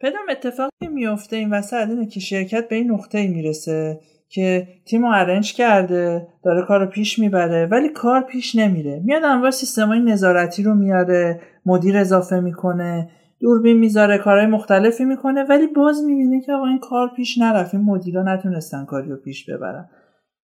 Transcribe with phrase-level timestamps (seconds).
[0.00, 5.12] پدرم اتفاقی میفته این وسط اینه که شرکت به این نقطه می‌رسه که تیم رو
[5.14, 9.02] ارنج کرده داره کار رو پیش می‌بره ولی کار پیش نمیره.
[9.04, 15.66] میاد انواع سیستمای نظارتی رو میاره مدیر اضافه می‌کنه دوربین می‌ذاره کارهای مختلفی می‌کنه ولی
[15.66, 17.74] باز می‌بینه که آقا این کار پیش نرفت.
[17.74, 19.88] این مدیرا نتونستن کاری رو پیش ببرن.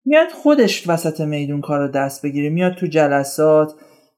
[0.06, 2.50] میاد خودش وسط میدون کار رو دست بگیره.
[2.50, 3.74] میاد تو جلسات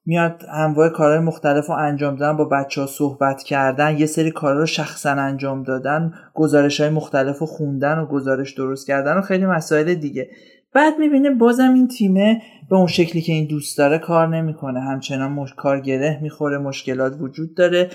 [0.05, 4.59] میاد انواع کارهای مختلف رو انجام دادن با بچه ها صحبت کردن یه سری کارها
[4.59, 9.45] رو شخصا انجام دادن گزارش های مختلف رو خوندن و گزارش درست کردن و خیلی
[9.45, 10.29] مسائل دیگه.
[10.73, 14.79] بعد می‌بینه بازم این تیمه به اون شکلی که این دوست داره کار نمی‌کنه.
[14.79, 15.53] همچنان مش...
[15.53, 17.89] کار گره می‌خوره مشکلات وجود داره.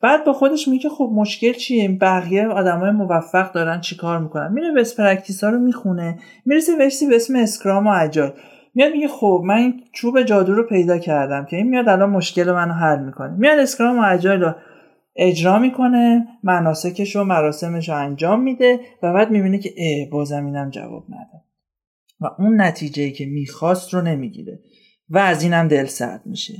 [0.00, 4.72] بعد با خودش میگه خب مشکل چیه؟ بقیه آدمای موفق دارن چی کار می‌کنن؟ میره
[4.72, 6.18] best practice ها رو می‌خونه.
[6.46, 8.32] می‌رسه بهشتی به اسم اسکرام و اجایل
[8.74, 12.72] میاد میگه خب من چوب جادو رو پیدا کردم که این میاد الان مشکل منو
[12.72, 13.36] حل می‌کنه.
[13.36, 14.54] میاد اسکرام و اجایل رو
[15.16, 20.70] اجرا می‌کنه مناسکش و مراسمش رو انجام میده و بعد می‌بینه که اه بازم اینم
[20.70, 21.42] جواب نده
[22.20, 24.60] و اون نتیجه که می‌خواست رو نمی‌گیره
[25.08, 26.54] و از اینم دل سرد میشه.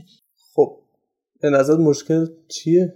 [0.54, 0.78] خب
[1.40, 2.94] به نظر مشکل چیه؟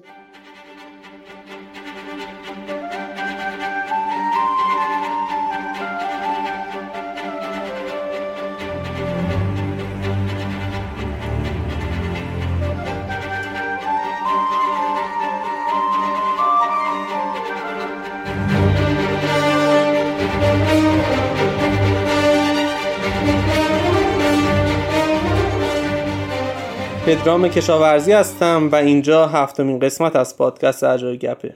[27.26, 31.54] پدرام کشاورزی هستم و اینجا هفتمین قسمت از پادکست اجای گپه.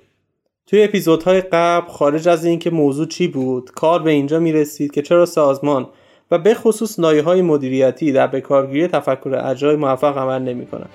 [0.67, 5.27] توی اپیزودهای قبل خارج از اینکه موضوع چی بود کار به اینجا می‌رسید که چرا
[5.27, 5.87] سازمان
[6.31, 10.89] و به خصوص لایه های مدیریتی در بکارگیری تفکر اجای موفق عمل نمی‌کنن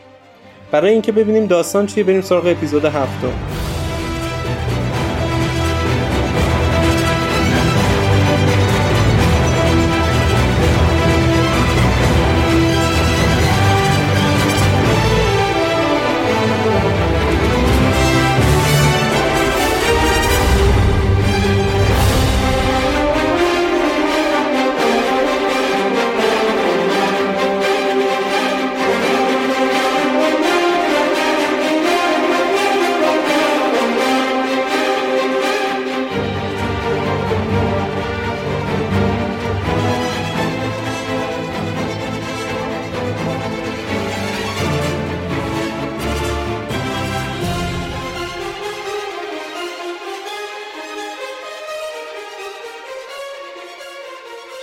[0.72, 3.75] برای اینکه ببینیم داستان چیه بریم سراغ اپیزود هفتم.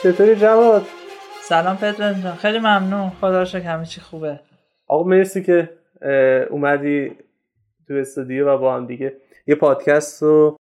[0.03, 0.83] چطوری جواد؟
[1.43, 2.35] سلام پدرام جان.
[2.35, 3.11] خیلی ممنون.
[3.11, 4.41] خدا رو شکر همه چی خوبه.
[4.87, 5.71] آقا مرسی که
[6.51, 7.17] اومدی
[7.89, 9.17] تو استودیو و با هم دیگه.
[9.47, 10.57] یه پادکست رو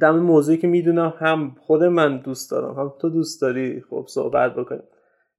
[0.00, 4.54] دم موضوعی که می‌دونم هم خود من دوست دارم هم تو دوست داری خب صحبت
[4.54, 4.82] بکنیم.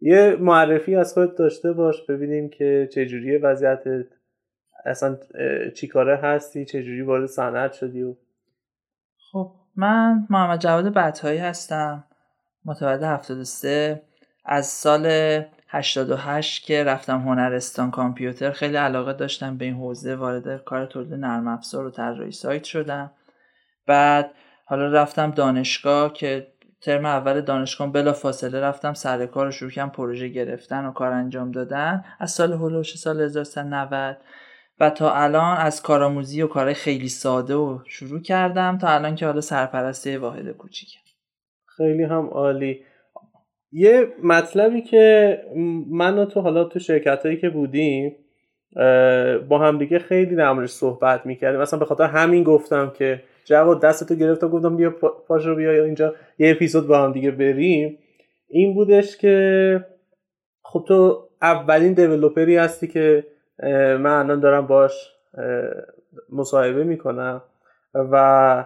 [0.02, 4.06] یه معرفی از خودت داشته باش ببینیم که چجوری وضعیتت
[4.86, 5.18] اصلا
[5.76, 8.16] چی کاره هستی چجوری وارد صنعت شدی و
[9.31, 12.04] خب من محمد جواد بطهایی هستم.
[12.65, 14.01] متولد 73
[14.45, 15.06] از سال
[15.68, 21.48] 88 که رفتم هنرستان کامپیوتر خیلی علاقه داشتم به این حوزه وارد کار تولید نرم
[21.48, 23.12] افزار و طراحی سایت شدم.
[23.88, 24.31] بعد
[24.65, 26.48] حالا رفتم دانشگاه که
[26.81, 31.51] ترم اول دانشگاه بلا فاصله رفتم سر کار شروع کردم پروژه گرفتن و کار انجام
[31.51, 32.06] دادن.
[32.19, 34.18] از سال هلوش سال 1390
[34.80, 39.25] و تا الان از کارآموزی و کارهای خیلی ساده و شروع کردم تا الان که
[39.25, 41.03] حالا سرپرستی واحد کوچیکم.
[41.78, 42.81] خیلی هم عالی.
[43.72, 45.38] یه مطلبی که
[45.90, 48.16] من و تو حالا تو شرکت هایی که بودیم
[49.50, 51.62] با همدیگه خیلی در صحبت می‌کردیم.
[51.62, 54.90] مثلا به خاطر همین گفتم که جواد دستتو گرفتم گفتم بیا
[55.28, 57.98] پاشو بیا اینجا یه اپیزود با هم دیگه بریم.
[58.50, 59.86] این بودش که
[60.64, 63.28] خب تو اولین دیولوپری هستی که
[64.00, 65.12] من الان دارم باش
[66.30, 67.42] مصاحبه می‌کنم
[67.94, 68.66] و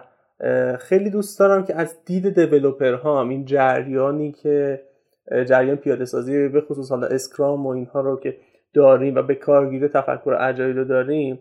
[0.78, 4.82] خیلی دوست دارم که از دید دیولوپر ها این جریانی که
[5.46, 8.36] جریان پیاده سازی به خصوص حالا اسکرام و اینها رو که
[8.74, 11.38] داریم و به کارگیر تفکر اجایل رو داریم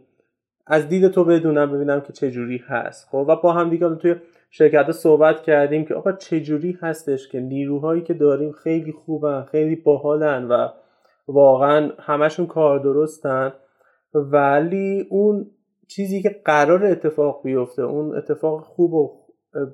[0.68, 3.08] از دید تو بدونم ببینم که چجوری هست.
[3.12, 4.16] خب و با هم دیگه توی
[4.50, 10.48] شرکت صحبت کردیم که آقا چجوری هستش که نیروهایی که داریم خیلی خوبن خیلی باحالن
[10.48, 10.68] و
[11.28, 13.54] واقعا همشون کار درستن
[14.14, 15.52] ولی اون
[15.88, 19.12] چیزی که قرار اتفاق بیفته اون اتفاق خوب و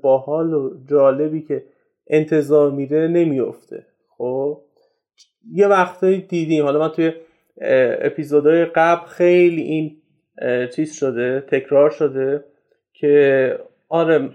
[0.01, 1.63] باحال و جالبی که
[2.07, 3.85] انتظار میره نمیفته.
[4.17, 4.61] خب؟
[5.51, 7.11] یه وقتایی دیدیم حالا من توی
[8.01, 9.97] اپیزودهای قبل خیلی این
[10.75, 12.43] چیز شده تکرار شده
[12.93, 14.29] که آره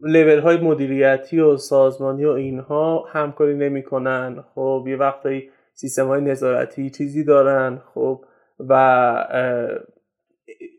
[0.00, 4.44] لیول های مدیریتی و سازمانی و اینها همکاری نمی‌کنن.
[4.54, 7.82] خب یه وقتایی سیستم های نظارتی چیزی دارن.
[7.94, 8.24] خب
[8.68, 8.72] و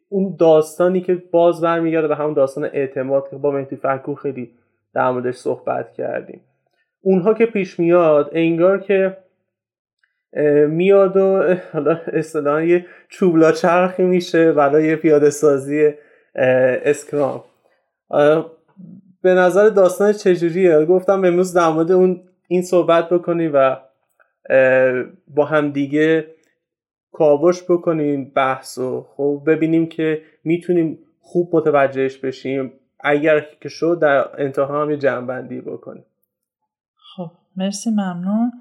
[0.10, 4.52] اون داستانی که باز برمیگرده به همون داستان اعتماد که با مهدی فرکو خیلی
[4.94, 6.42] در موردش صحبت کردیم.
[7.02, 9.18] اونها که پیش میاد انگار که
[10.68, 15.94] میاد و حالا اصطلاحا یه چوبلا چرخی میشه برای پیاده سازی
[16.36, 17.44] اسکرام.
[19.22, 23.78] به نظر داستان چجوریه؟ گفتم امروز در مورد اون این صحبت بکنیم و
[25.28, 26.28] با هم دیگه
[27.18, 32.74] کاوش بکنیم بحث و خب ببینیم که می‌تونیم خوب متوجهش بشیم.
[33.00, 36.06] اگر که شد در انتها هم یه جنبندی بکنیم.
[37.16, 38.52] خب مرسی ممنون.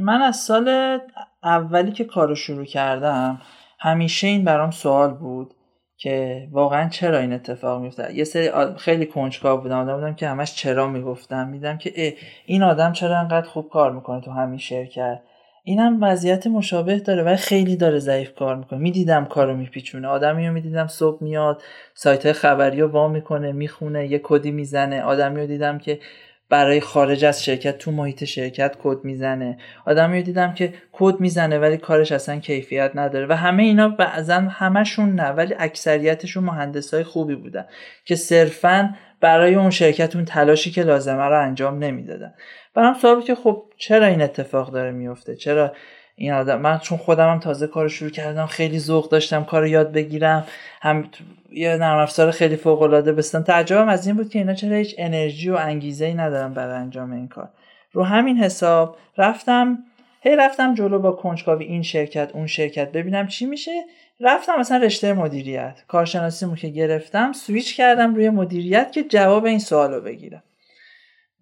[0.00, 0.98] من از سال
[1.42, 3.40] اولی که کارو شروع کردم
[3.78, 5.54] همیشه این برام سوال بود
[5.96, 9.78] که واقعا چرا این اتفاق میفته یه سری خیلی کنجکاو بودم.
[9.78, 11.48] آدم بودم که همش چرا می‌گفتم.
[11.48, 12.14] میدم که
[12.46, 15.20] این آدم چرا انقدر خوب کار می‌کنه تو همین شرکت؟
[15.64, 18.78] اینم وضعیت مشابه داره ولی خیلی داره ضعیف کار می‌کنه.
[18.78, 20.08] می‌دیدم کارو میپیچونه.
[20.08, 21.62] آدمی رو می‌دیدم صبح میاد
[21.94, 25.02] سایت خبری رو وا می‌کنه می‌خونه یه کدی می‌زنه.
[25.02, 26.00] آدمی رو دیدم که
[26.48, 29.58] برای خارج از شرکت تو محیط شرکت کد می‌زنه.
[29.86, 34.34] آدمی رو دیدم که کد می‌زنه ولی کارش اصلا کیفیت نداره و همه اینا بعضا
[34.34, 37.64] همشون نه ولی اکثریتشون مهندس های خوبی بودن
[38.04, 42.34] که صرفا برای اون شرکت اون تلاشی که لازمه رو انجام نمی‌دادن.
[42.74, 45.72] برام سوال که خب چرا این اتفاق داره میفته؟ چرا
[46.16, 49.92] این آدم من چون خودم هم تازه کار شروع کردم خیلی ذوق داشتم کار یاد
[49.92, 50.46] بگیرم.
[50.82, 51.08] هم
[51.52, 54.94] یه نرم افزار خیلی فوق العاده بستم تعجبم از این بود که اینا چرا هیچ
[54.98, 57.48] انرژی و انگیزه ای ندارم برای انجام این کار.
[57.92, 59.78] رو همین حساب رفتم
[60.22, 62.92] هی رفتم جلو با کنجکاوی این شرکت اون شرکت.
[62.92, 63.84] ببینم چی میشه؟
[64.20, 65.82] رفتم مثلا رشته مدیریت.
[65.88, 70.42] کارشناسیمو که گرفتم سویچ کردم روی مدیریت که جواب این سوالو بگیرم.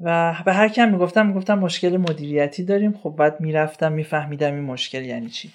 [0.01, 2.99] و به هر کم می‌گفتم می‌گفتم مشکل مدیریتی داریم.
[3.03, 5.51] خب بعد می‌رفتم میفهمیدم این مشکل یعنی چی.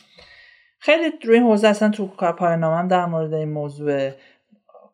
[0.79, 4.11] خیلی روی این حوزه اصلا تو پایانامم در مورد این موضوع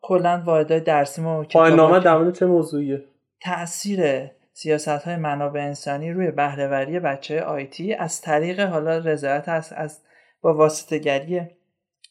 [0.02, 3.04] کلا واحدهای درسی و پایانامه در مورد چه موضوعیه؟
[3.40, 10.00] تاثیر سیاست های منابع انسانی روی بهرهوری بچه آیتی از طریق حالا رضایت از, از
[10.42, 11.40] با واسطه گری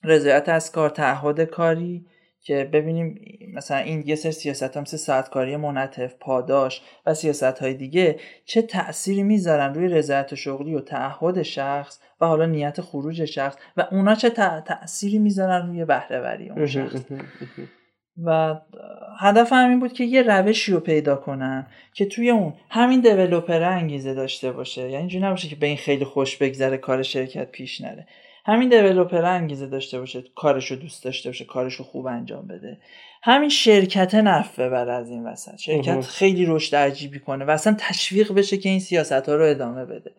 [0.04, 2.06] رضایت از کار تعهد کاری
[2.42, 3.22] که ببینیم
[3.54, 8.62] مثلا این یه سر سیاست ها مثل ساعتکاری منطف پاداش و سیاست های دیگه چه
[8.62, 14.16] تأثیری می‌ذارن روی رضایت شغلی و تعهد شخص و حالا نیت خروج شخص و اونا
[14.16, 14.30] چه
[14.66, 17.02] تأثیری می‌ذارن روی بهرهوری اون شخص؟
[18.26, 18.56] و
[19.19, 24.14] هدف همین بود که یه روشی رو پیدا کنن که توی اون همین دیولوپر انگیزه
[24.14, 24.81] داشته باشه.
[24.81, 28.07] یعنی اینجوری نباشه که به این خیلی خوش بگذره کار شرکت پیش نره.
[28.49, 32.77] همین دیولوپر انگیزه داشته باشه کارشو دوست داشته باشه کارشو خوب انجام بده.
[33.23, 35.57] همین شرکت نفع ببره از این وسط.
[35.57, 39.85] شرکت خیلی رشد عجیبی کنه و اصلا تشویق بشه که این سیاست ها رو ادامه
[39.85, 40.11] بده.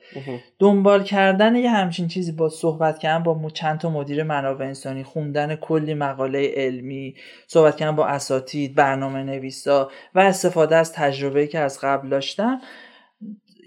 [0.58, 5.56] دنبال کردن یه همچین چیزی با صحبت کردن با چند تا مدیر منابع انسانی خوندن
[5.56, 7.14] کلی مقاله علمی
[7.46, 12.60] صحبت کردن با اساتید برنامه نویسا و استفاده از تجربه که از قبل داشتم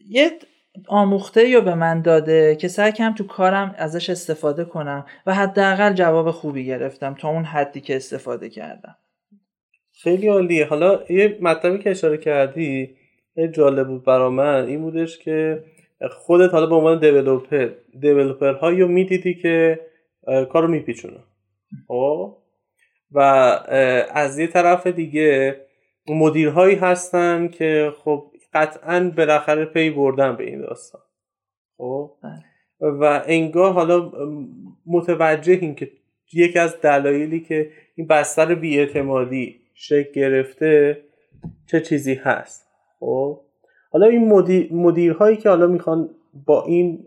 [0.10, 0.32] یه
[0.88, 5.94] آموخته یا به من داده که سعی کنم تو کارم ازش استفاده کنم و حداقل
[5.94, 8.96] جواب خوبی گرفتم تا اون حدی که استفاده کردم.
[10.04, 10.66] خیلی عالیه.
[10.66, 12.96] حالا یه مطلبی که اشاره کردی
[13.52, 14.66] جالب بود برا من.
[14.66, 15.64] این بودش که
[16.12, 19.80] خودت حالا به عنوان دیولوپر دیولوپر هایی رو می‌دیدی که
[20.50, 21.20] کارو میپیچونه.
[21.88, 22.38] خب؟
[23.12, 23.20] و
[24.14, 25.56] از یه طرف دیگه
[26.08, 31.02] مدیرهایی هستن که خب قطعا بالاخره پی بردن به این داستان.
[31.78, 32.44] خب؟ بله.
[32.80, 34.12] و انگار حالا
[34.86, 35.92] متوجه این که
[36.34, 41.02] یکی از دلایلی که این بستر بیاعتمادی شکل گرفته
[41.68, 42.68] چه چیزی هست.
[43.00, 43.42] خب؟
[43.92, 47.06] حالا این مدیر، مدیرهایی که حالا می‌خوان با این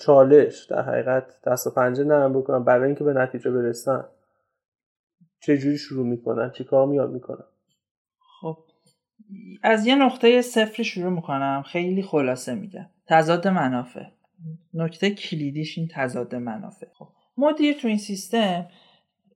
[0.00, 4.04] چالش در حقیقت دست و پنجه نرم بکنن برای اینکه به نتیجه برسن
[5.40, 7.44] چجوری شروع می‌کنن؟ چی کار میاد می‌کنن؟
[9.62, 11.64] از یه نقطه صفر شروع می‌کنم.
[11.66, 14.04] خیلی خلاصه میگم تضاد منافع.
[14.74, 16.86] نکته کلیدیش این تضاد منافع.
[16.98, 18.66] خب مدیر تو این سیستم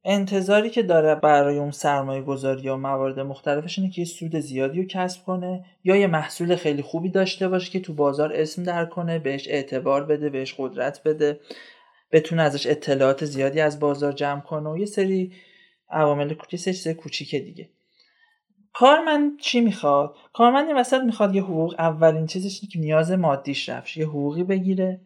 [0.04, 4.82] انتظاری که داره برای اون سرمایه گذاری یا موارد مختلفش اینه که یه سود زیادی
[4.82, 8.84] رو کسب کنه یا یه محصول خیلی خوبی داشته باشه که تو بازار اسم در
[8.84, 11.40] کنه بهش اعتبار بده بهش قدرت بده
[12.12, 15.32] بتونه ازش اطلاعات زیادی از بازار جمع کنه و یه سری
[15.90, 17.70] عوامل کوچیک کوچیک دیگه.
[18.78, 23.97] کارمند چی می‌خواد؟ کارمند این وسط می‌خواد یه حقوق اولین چیزش که نیاز مادیش رفت.
[23.97, 25.00] یه حقوقی بگیره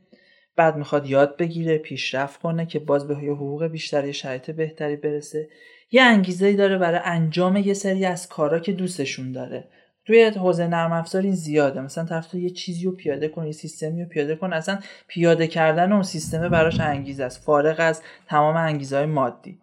[0.57, 5.49] بعد می‌خواد یاد بگیره پیشرفت کنه که باز به یه حقوق بیشتری شرایط بهتری برسه.
[5.91, 9.69] یه انگیزه داره برای انجام یه سری از کارا که دوستشون داره.
[10.07, 11.81] توی حوزه نرم افزار این زیاده.
[11.81, 15.47] مثلا طرف تو یه چیزی رو پیاده کنه یه سیستمی رو پیاده کنه اصلا پیاده
[15.47, 17.45] کردن اون سیستم براش انگیزه است.
[17.45, 19.59] فارغ از تمام انگیزه های مادی.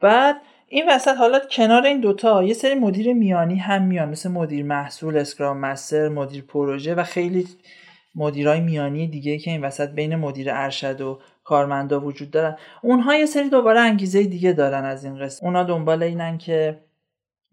[0.00, 0.36] بعد
[0.68, 5.16] این وسط حالا کنار این دوتا یه سری مدیر میانی هم میان مثل مدیر محصول
[5.16, 7.48] اسکرام مستر مدیر پروژه و خیلی
[8.14, 12.56] مدیرای میانی دیگه که این وسط بین مدیر ارشد و کارمندا وجود دارن.
[12.82, 16.78] اونها یه سری دوباره انگیزه دیگه دارن از این قسم اونا دنبال اینن که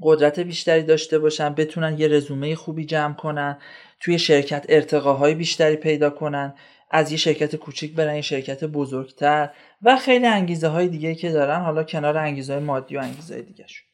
[0.01, 3.57] قدرت بیشتری داشته باشن بتونن یه رزومه خوبی جمع کنن
[3.99, 6.53] توی شرکت ارتقاهای بیشتری پیدا کنن.
[6.95, 9.49] از یه شرکت کوچیک برن یه شرکت بزرگتر
[9.81, 13.43] و خیلی انگیزه های دیگه که دارن حالا کنار انگیزه های مادی و انگیزه های
[13.43, 13.87] دیگه شون.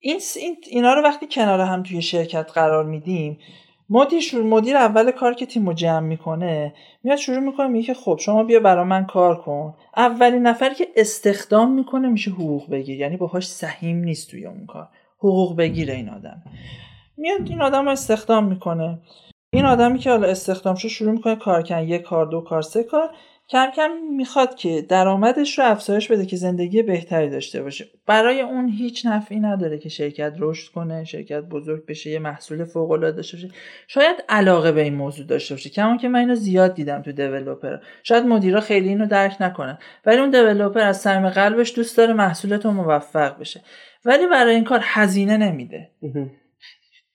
[0.00, 3.38] این اینا رو وقتی کنار هم توی شرکت قرار میدیم
[3.88, 8.44] مدیر شروع مدیر اول کار که تیمو جمع می‌کنه میاد شروع می‌کنه میگه خب شما
[8.44, 9.74] بیا برا من کار کن.
[9.96, 13.00] اولین نفری که استخدام می‌کنه میشه حقوق بگیر.
[13.00, 14.88] یعنی باهاش سهیم نیست توی اون کار.
[15.18, 16.42] حقوق بگیره این آدم.
[17.16, 18.98] میاد این آدم رو استخدام می‌کنه.
[19.54, 22.82] این آدمی که حالا استخدام شد شروع می‌کنه کار کردن یک کار دو کار سه
[22.82, 23.10] کار
[23.48, 27.84] کم کم می‌خواد که درآمدش رو افزایش بده که زندگی بهتری داشته باشه.
[28.06, 32.90] برای اون هیچ نفعی نداره که شرکت رشد کنه شرکت بزرگ بشه یه محصول فوق
[32.90, 33.50] العاده داشته باشه.
[33.86, 37.76] شاید علاقه به این موضوع داشته باشه کما که من اینو زیاد دیدم تو دیولپر
[38.02, 42.70] شاید مدیرا خیلی اینو درک نکنن ولی اون دیولپر از صمیم قلبش دوست داره محصول
[42.70, 43.60] موفق بشه.
[44.04, 45.90] ولی برای این کار هزینه نمیده.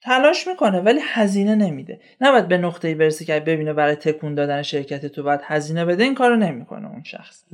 [0.02, 2.00] تلاش می‌کنه ولی هزینه نمیده.
[2.20, 6.02] نباید به نقطه ای برسه که ببینه برای تکون دادن شرکت تو باید هزینه بده
[6.02, 7.44] این کارو نمی‌کنه اون شخص.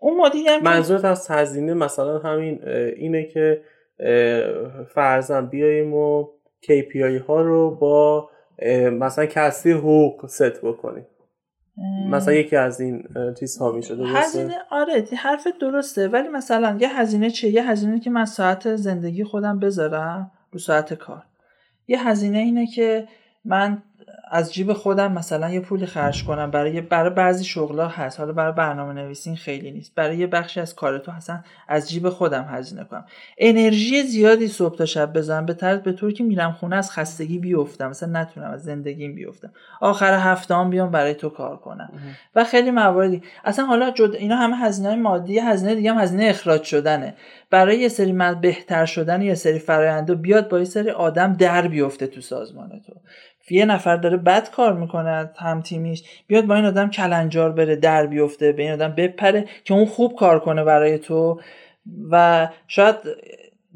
[0.00, 3.62] اون مدیر منظورت از هزینه مثلا همین اینه که
[4.94, 6.28] فرزن بیاییم و
[6.62, 8.30] KPI ها رو با
[8.90, 11.06] مثلا کسی حقوق ست بکنیم.
[12.10, 13.04] مثلا یکی از این
[13.40, 18.24] چیزها میشه هزینه آره حرف درسته ولی مثلا یه هزینه چیه؟ یه هزینه که من
[18.24, 20.30] ساعت زندگی خودم بذارم.
[20.52, 21.22] رو ساعت کار.
[21.88, 23.08] یه هزینه اینه که
[23.44, 23.82] من
[24.30, 26.50] از جیب خودم مثلا یه پولی خرج کنم.
[26.50, 28.20] برای برای بعضی شغلا هست.
[28.20, 29.94] حالا برای برنامه نویسین خیلی نیست.
[29.94, 33.04] برای یه بخشی از کار تو اصلا از جیب خودم هزینه کنم.
[33.38, 37.38] انرژی زیادی صبح تا شب بزنم به طرز به طور که میرم خونه از خستگی
[37.38, 37.88] بیفتم.
[37.88, 39.52] مثلا نتونم از زندگیم بیفتم.
[39.80, 41.92] آخر هفته هم بیام برای تو کار کنم.
[42.34, 45.38] و خیلی مواردی اصلا حالا جد اینا همه هزینه مادی.
[45.38, 47.14] هزینه دیگه هم هزینه اخراج شدنه.
[47.50, 52.06] برای یه سری بهتر شدن یه سری فرآیندو بیاد با یه سری آدم در بیفته
[52.06, 52.92] تو سازمان تو.
[53.50, 58.06] یه نفر داره بد کار می‌کنه هم تیمیش بیاد با این آدم کلنجار بره در
[58.06, 61.40] بیفته به این آدم بپره که اون خوب کار کنه برای تو.
[62.10, 62.96] و شاید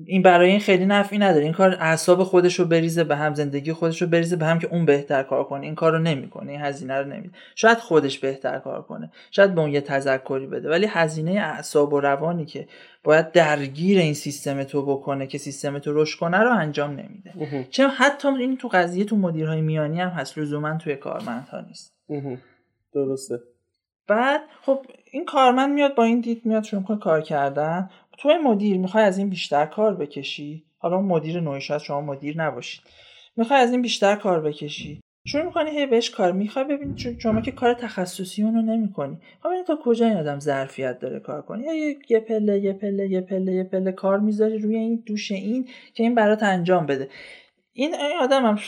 [0.06, 1.44] این برای این خیلی نفعی نداره.
[1.44, 4.66] این کار اعصاب خودش رو بریزه به هم زندگی خودش رو بریزه به هم که
[4.66, 5.66] اون بهتر کار کنه.
[5.66, 7.34] این کار رو نمی‌کنه این هزینه رو نمیده.
[7.54, 9.10] شاید خودش بهتر کار کنه.
[9.30, 10.70] شاید به اون یه تذکری بده.
[10.70, 12.68] ولی هزینه اعصاب و روانی که
[13.04, 17.66] باید درگیر این سیستم تو بکنه که سیستم تو رشد کنه رو انجام نمیده.
[17.70, 20.38] چون حتی این تو قضیه تو مدیرهای میانی هم هست.
[20.38, 21.94] لزوما توی کارمندها نیست.
[22.94, 23.38] درسته.
[24.08, 27.90] بعد خب این کارمند میاد با این دید میاد شروع کنه کار کردن.
[28.18, 32.80] تو مدیر می‌خوای از این بیشتر کار بکشی؟ حالا مدیر نوعی شاید شما مدیر نباشید.
[33.36, 35.00] می‌خوای از این بیشتر کار بکشی.
[35.26, 39.18] شروع می‌کنی هی بهش کار می‌خوای ببینی چون شما که کار تخصصی اونو نمی‌کنی.
[39.42, 41.74] خب تا کجا این آدم ظرفیت داره کار کنی؟ یا
[42.10, 46.02] یه پله یه پله یه پله یه پله کار می‌ذاری روی این دوش این که
[46.02, 47.08] این برات انجام بده.
[47.72, 48.58] این آدم هم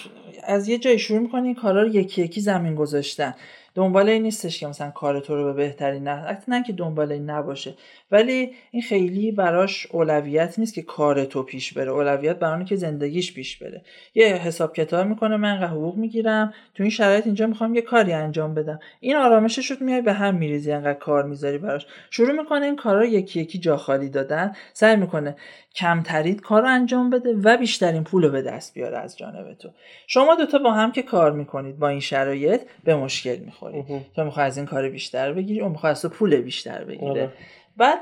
[0.44, 3.34] از یه جای شروع می‌کنه این کارا رو یکی یکی زمین گذاشتن.
[3.74, 7.30] دنبال این نیستش که مثلا کار تو رو به بهترین نه نه که دنبال این
[7.30, 7.74] نباشه.
[8.14, 11.90] ولی این خیلی براش اولویت نیست که کار تو پیش بره.
[11.90, 13.82] اولویت برای که زندگیش پیش بره.
[14.14, 16.54] یه حساب کتاب می‌کنه من حقوق می‌گیرم.
[16.74, 18.78] تو این شرایط اینجا می‌خوام یه کاری انجام بدم.
[19.00, 21.86] این آرامشش رو میای به هم میریزی انقدر کار می‌ذاری براش.
[22.10, 24.52] شروع می‌کنه این کارا یکی یکی جا خالی دادن.
[24.72, 25.36] سعی می‌کنه
[25.74, 29.68] کمترید کار رو انجام بده و بیشترین پول رو به دست بیاره از جانب تو.
[30.06, 33.84] شما دوتا با هم که کار می‌کنید با این شرایط به مشکل می‌خورید.
[34.16, 37.10] تو می‌خوای از این کار بیشتر بگیری اون می‌خوای از پول بیشتر بگیره.
[37.10, 37.28] آره.
[37.76, 37.98] بعد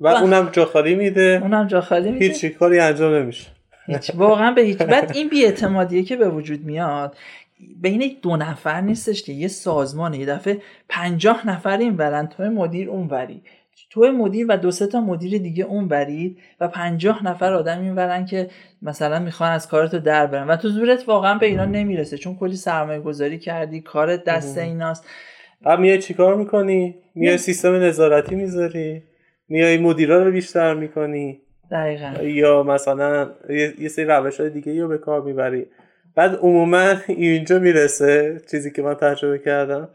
[0.00, 1.38] و اونم جا خالی میده.
[1.42, 2.24] اونم جا خالی میده.
[2.24, 3.46] هیچ کاری انجام نمیشه.
[3.86, 7.16] هیچ واقعا به هیچ بعد این بیاعتمادیه که به وجود میاد
[7.80, 12.90] بین دو نفر نیستش که یه سازمانه یه دفعه پنجاه نفر این ورن تو مدیر
[12.90, 13.42] اون وری
[13.90, 17.94] تو مدیر و دو سه تا مدیر دیگه اون برید و پنجاه نفر آدم این
[17.94, 18.50] ورن که
[18.82, 20.46] مثلا می‌خوان از کارتو در برن.
[20.46, 25.06] و تو زورت واقعا به اینا نمی‌رسه چون کلی سرمایه گذاری کردی کارت دست ایناست.
[25.62, 29.02] بعد میای چیکار می‌کنی؟ میای سیستم نظارتی می‌ذاری؟
[29.52, 31.40] میای مدیرا رو بیشتر می‌کنی؟
[31.70, 32.22] دقیقا.
[32.22, 33.30] یا مثلا
[33.78, 35.66] یه سری روش های دیگه رو به کار می‌بری.
[36.16, 39.88] بعد عموما اینجا می‌رسه چیزی که من تجربه کردم.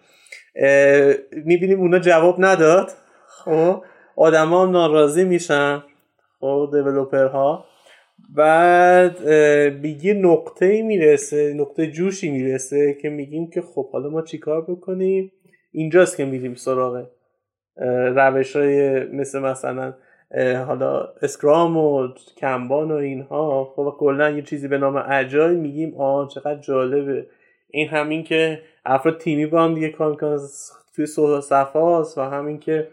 [1.46, 2.92] می‌بینیم اونا جواب نداد.
[3.28, 3.84] خب
[4.16, 5.84] آدما ناراضی میشن.
[6.40, 6.76] خب
[7.14, 7.66] ها
[8.36, 9.24] بعد
[9.82, 15.32] به یه نقطه می‌رسه نقطه جوشی می‌رسه که میگیم که خب حالا ما چیکار بکنیم؟
[15.72, 17.08] اینجاست که میریم سراغ
[18.16, 19.94] روش های مثل مثلا
[20.68, 22.08] حالا اسکرام و
[22.38, 23.74] کمبان و اینها.
[23.76, 25.96] خب کلا یه چیزی به نام اجای میگیم.
[25.98, 27.26] آه چقدر جالبه.
[27.68, 30.40] این همین که افراد تیمی با هم دیگه کار می‌کنن
[30.96, 31.06] توی
[31.42, 31.82] صفحه
[32.18, 32.88] و همین که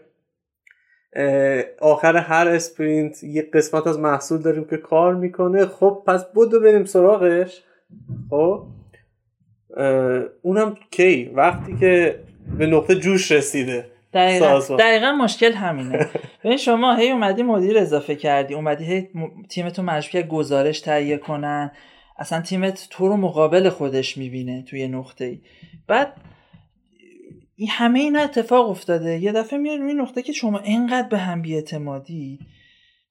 [1.81, 5.65] آخر هر اسپرینت یه قسمت از محصول داریم که کار می‌کنه.
[5.65, 7.63] خب پس بودو بریم سراغش.
[8.29, 8.63] خب
[10.41, 12.19] اونم کی؟ وقتی که
[12.57, 13.85] به نقطه جوش رسیده.
[14.15, 16.09] دقیقا, دقیقا مشکل همینه.
[16.43, 19.09] ببین شما هی اومدی مدیر اضافه کردی اومدی هی
[19.49, 21.71] تیمتو مجبور گزارش تهیه کنن.
[22.17, 25.41] اصلا تیمت تو رو مقابل خودش می‌بینه توی نقطه ای
[25.87, 26.13] بعد
[27.55, 29.19] این همه اینا اتفاق افتاده.
[29.19, 32.39] یه دفعه میاد روی نقطه که شما اینقدر به هم بیاعتمادی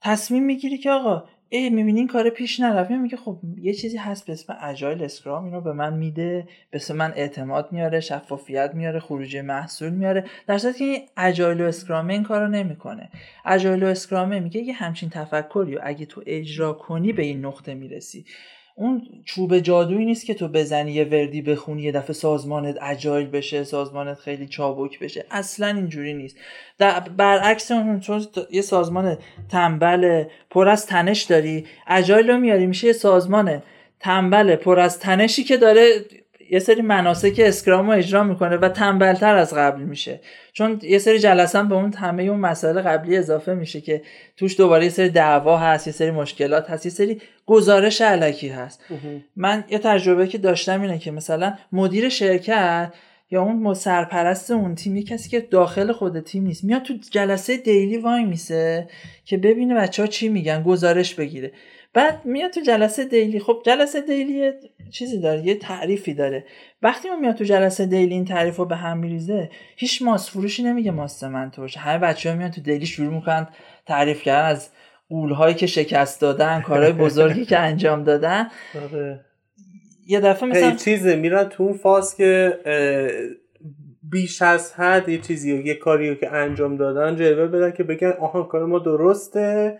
[0.01, 2.91] تصمیم می‌گیری که آقا ای می‌بینی این کار پیش نرفت.
[2.91, 7.13] میگه خب یه چیزی هست به اسم Agile Scrum اینو به من میده به من
[7.17, 10.25] اعتماد میاره شفافیت میاره خروجی محصول میاره.
[10.47, 13.11] در صورتی که این Agile و Scrum این کارو نمی‌کنه.
[13.45, 18.25] Agile و Scrum میگه یه همچین تفکری اگه تو اجرا کنی به این نقطه می‌رسی.
[18.77, 23.65] اون چوب جادویی نیست که تو بزنی یه وردی بخونی یه دفعه سازمانت اجایل بشه
[23.65, 25.27] سازمانت خیلی چابک بشه.
[25.31, 26.37] اصلا اینجوری نیست.
[26.79, 31.67] در برعکس اون چون یه سازمان تنبل پر از تنش داری.
[31.87, 33.63] اجایل رو میاری میشه یه سازمان
[34.01, 36.05] تنبل پر از تنشی که داره
[36.55, 40.21] یه سری مناسک اسکرام رو اجرا می‌کنه و تنبلتر از قبل میشه.
[40.53, 44.03] چون یه سری جلسه به اون همه اون مسائل قبلی اضافه میشه که
[44.37, 48.85] توش دوباره یه سری دعوا هست یه سری مشکلات هست یه سری گزارش علکی هست.
[49.37, 52.93] من یه تجربه که داشتم اینه که مثلا مدیر شرکت
[53.31, 57.57] یا اون سرپرست اون تیم یه کسی که داخل خود تیم نیست میاد تو جلسه
[57.57, 58.89] دیلی وای میسه
[59.25, 61.53] که ببینه بچه ها چی میگن گزارش بگیره.
[61.95, 63.41] بعد میاد تو جلسه دیلی.
[63.41, 64.53] خب جلسه دیلی
[64.93, 66.45] چیزی داره یه تعریفی داره.
[66.83, 70.63] وقتی اون میاد تو جلسه دیلی این تعریف رو به هم میریزه هیچ ماست فروشی
[70.63, 71.81] نمیگه ماست من تو باشه.
[71.81, 73.49] همه بچه ها میان تو دیلی شروع می‌کنن
[73.87, 74.71] تعریف کردن از
[75.09, 78.49] قولهایی که شکست دادن کارهای بزرگی که انجام دادن.
[78.85, 79.21] آره.
[80.07, 82.59] یه دفعه مثلا چیزه میرن تو اون فاز که
[84.11, 88.43] بیش از حد یه چیزی یه کاری که انجام دادن جلوه بدن که بگن آها
[88.43, 89.79] کار ما درسته.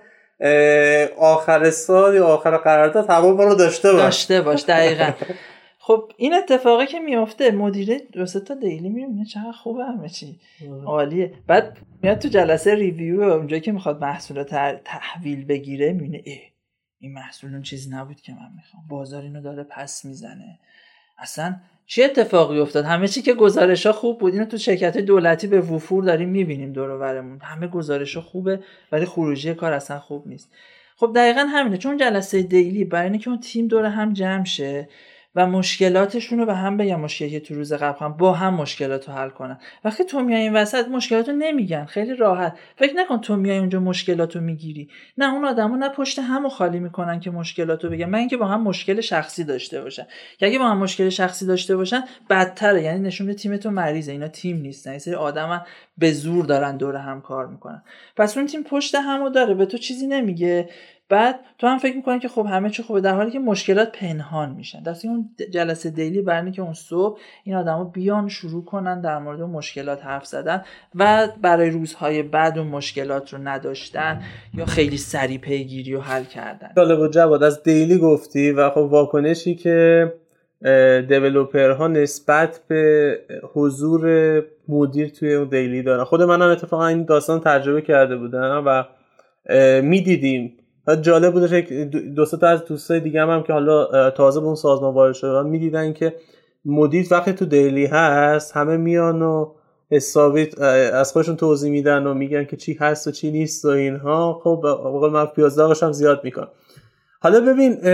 [1.19, 4.03] آخر سال یا آخر قرارداد هوا رو داشته باش.
[4.03, 5.11] داشته باش دقیقا.
[5.79, 10.41] خب این اتفاقی که میافته مدیر دو تا دیلی می‌بینه چقدر خوبه همه چی.
[10.71, 10.85] آره.
[10.85, 11.33] عالیه.
[11.47, 14.43] بعد میاد تو جلسه ریویو اونجایی که می‌خواد محصول
[14.85, 16.41] تحویل بگیره می‌بینه ای
[17.01, 18.83] این محصول اون چیزی نبود که من می‌خوام.
[18.89, 20.59] بازار اینو داره پس می‌زنه.
[21.19, 24.33] اصلا چه اتفاقی افتاد؟ همه چی که گزارش ها خوب بود.
[24.33, 28.61] اینو تو شرکت دولتی به وفور داریم می‌بینیم دور همه گزارش ها خوبه
[28.93, 30.51] ولی خروجی کار اصلا خوب نیست.
[30.97, 31.79] خب دقیقا همینه.
[31.79, 34.89] چون جلسه دیلی برای اینکه اون تیم دور هم جمع شه
[35.37, 39.09] و مشکلاتشون رو به هم بگن مشکلی که تو روز قبل هم با هم مشکلات
[39.09, 39.59] رو حل کنن.
[39.85, 41.85] وقتی تو میای این وسط مشکلات رو نمیگن.
[41.85, 42.59] خیلی راحت.
[42.77, 44.89] فکر نکن تو میای اونجا مشکلات رو می‌گیری.
[45.19, 48.07] نه اون آدما نه پشت همو خالی می‌کنن که مشکلات رو بگن.
[48.07, 50.07] من اینکه با هم مشکل شخصی داشته باشن
[50.39, 52.83] که اگه با هم مشکل شخصی داشته باشن بدتره.
[52.83, 54.13] یعنی نشون تیم تو مریضه.
[54.13, 54.91] اینا تیم نیستن.
[54.91, 55.65] این سری آدم
[55.99, 57.83] به زور دارن دور هم کار می‌کنن.
[58.17, 59.55] پس اون تیم پشت همو داره.
[59.55, 60.69] به تو چیزی نمیگه.
[61.09, 64.51] بعد تو هم فکر می‌کنی که خب همه چی خوبه در حالی که مشکلات پنهان
[64.51, 64.83] میشن.
[64.83, 69.41] دستی اون جلسه دیلی برنی که اون صبح این آدما بیان شروع کنن در مورد
[69.41, 70.65] مشکلات حرف زدن
[70.95, 74.23] و برای روزهای بعد اون مشکلات رو نداشتن
[74.55, 76.69] یا خیلی سریع پیگیری و حل کردن.
[76.77, 80.13] جالب و جواد از دیلی گفتی و خب واکنشی که
[81.79, 83.19] ها نسبت به
[83.55, 86.05] حضور مدیر توی اون دیلی دارن.
[86.05, 88.85] خود منم اتفاقا این داستان تجربه کرده بودم و
[89.83, 90.57] می‌دیدیم
[91.03, 91.61] جالب بوده
[92.17, 95.47] دو تا از دوستای دیگه هم, هم که حالا تازه به اون سازمان وارد شدن
[95.47, 96.15] می‌دیدن که
[96.65, 99.53] مدیر وقتی تو دیلی هست همه میان و
[99.91, 100.51] حسابی
[100.93, 104.41] از خودشون توضیح میدن و میگن که چی هست و چی نیست و اینها.
[104.45, 106.47] خب بقول من پیازداغش هم زیاد میکن
[107.21, 107.87] حالا ببین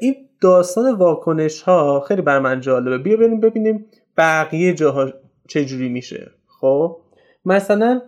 [0.00, 2.98] این داستان واکنش ها خیلی بر من جالبه.
[2.98, 5.12] بیا بریم ببینیم بقیه جاها
[5.48, 6.30] چجوری میشه.
[6.60, 6.96] خب
[7.44, 8.00] مثلا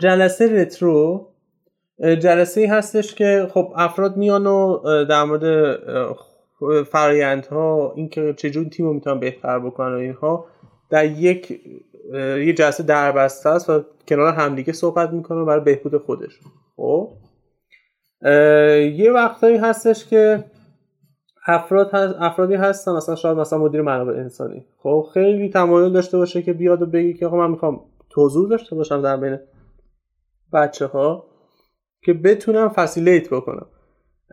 [0.00, 1.28] جلسه رترو
[2.00, 5.76] جلسه ای هستش که خب افراد میان و در مورد
[6.82, 10.46] فرایندها اینکه چجوری تیم رو می‌تونن بهتر بکنن و اینها
[10.90, 11.60] در یک
[12.12, 16.40] یه جلسه دربسته است و کنار همدیگه صحبت می‌کنه برای بهبود خودش
[16.76, 17.12] خب؟
[18.94, 20.44] یه وقتایی هستش که
[21.46, 24.66] افراد افرادی هستن مثلا شاید مثلا مدیر منابع انسانی.
[24.78, 27.80] خب؟ خیلی تمایل داشته باشه که بیاد و بگی که خب من می‌خوام
[28.10, 29.38] توضیح داشته باشم در بین
[30.52, 31.26] بچه ها
[32.04, 33.66] که بتونم فسیلیت بکنم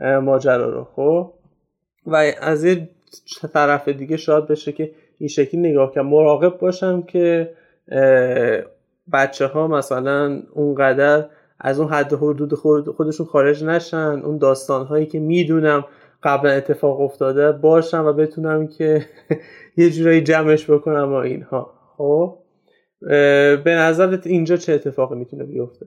[0.01, 1.33] ماجرا رو خب؟
[2.05, 2.89] و از یه
[3.53, 7.53] طرف دیگه شاید بشه که این شکلی نگاه کنم مراقب باشم که
[9.13, 11.25] بچه ها مثلا اونقدر
[11.59, 12.53] از اون حد حدود
[12.97, 15.85] خودشون خارج نشن اون داستان هایی که می‌دونم
[16.23, 19.05] قبلا اتفاق افتاده باشم و بتونم که
[19.77, 22.37] یه جورایی جمعش بکنم و اینها خب؟
[23.63, 25.85] به نظرت اینجا چه اتفاقی می‌تونه بیفته؟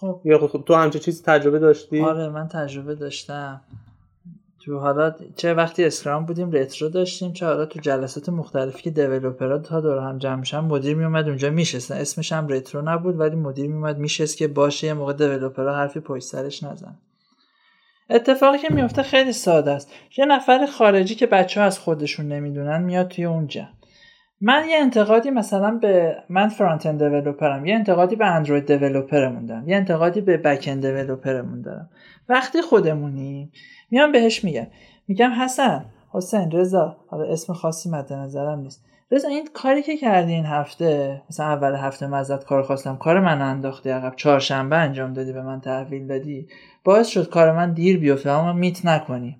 [0.00, 0.20] خب.
[0.24, 3.60] یا خب تو همچه چیزی تجربه داشتی؟ آره من تجربه داشتم.
[4.64, 7.32] تو حالا چه وقتی اسکرام بودیم رترو داشتیم.
[7.32, 11.50] چه حالا تو جلسات مختلفی که دیولپرها تا دور هم جمع میشن مدیر میومد اونجا
[11.50, 16.00] میشستن اسمش هم رترو نبود ولی مدیر میومد میشست که باشه یه موقع دیولپرها حرفی
[16.00, 16.96] پشت سرش نزن.
[18.10, 19.90] اتفاقی که میفته خیلی ساده است.
[20.18, 23.68] یه نفر خارجی که بچه ها از خودشون نمی‌دونن میاد توی اونجا.
[24.40, 27.66] من یه انتقادی مثلا به من فرانت اند دیولپرم.
[27.66, 31.90] یه انتقادی به اندروید دیولپرمون دارم یه انتقادی به بک اند دیولپرمون دارم
[32.28, 33.52] وقتی خودمونیم
[33.90, 34.66] میام بهش میگم
[35.08, 36.96] میگم حسن حسین رضا.
[37.06, 38.84] حالا اسم خاصی مد نظرم نیست.
[39.10, 43.42] رضا این کاری که کردی این هفته مثلا اول هفته مزد کار خواستم کار من
[43.42, 46.48] انداختی عقب چهارشنبه انجام دادی به من تحویل دادی.
[46.84, 49.38] باعث شد کار من دیر بیفته اما میت نکنی.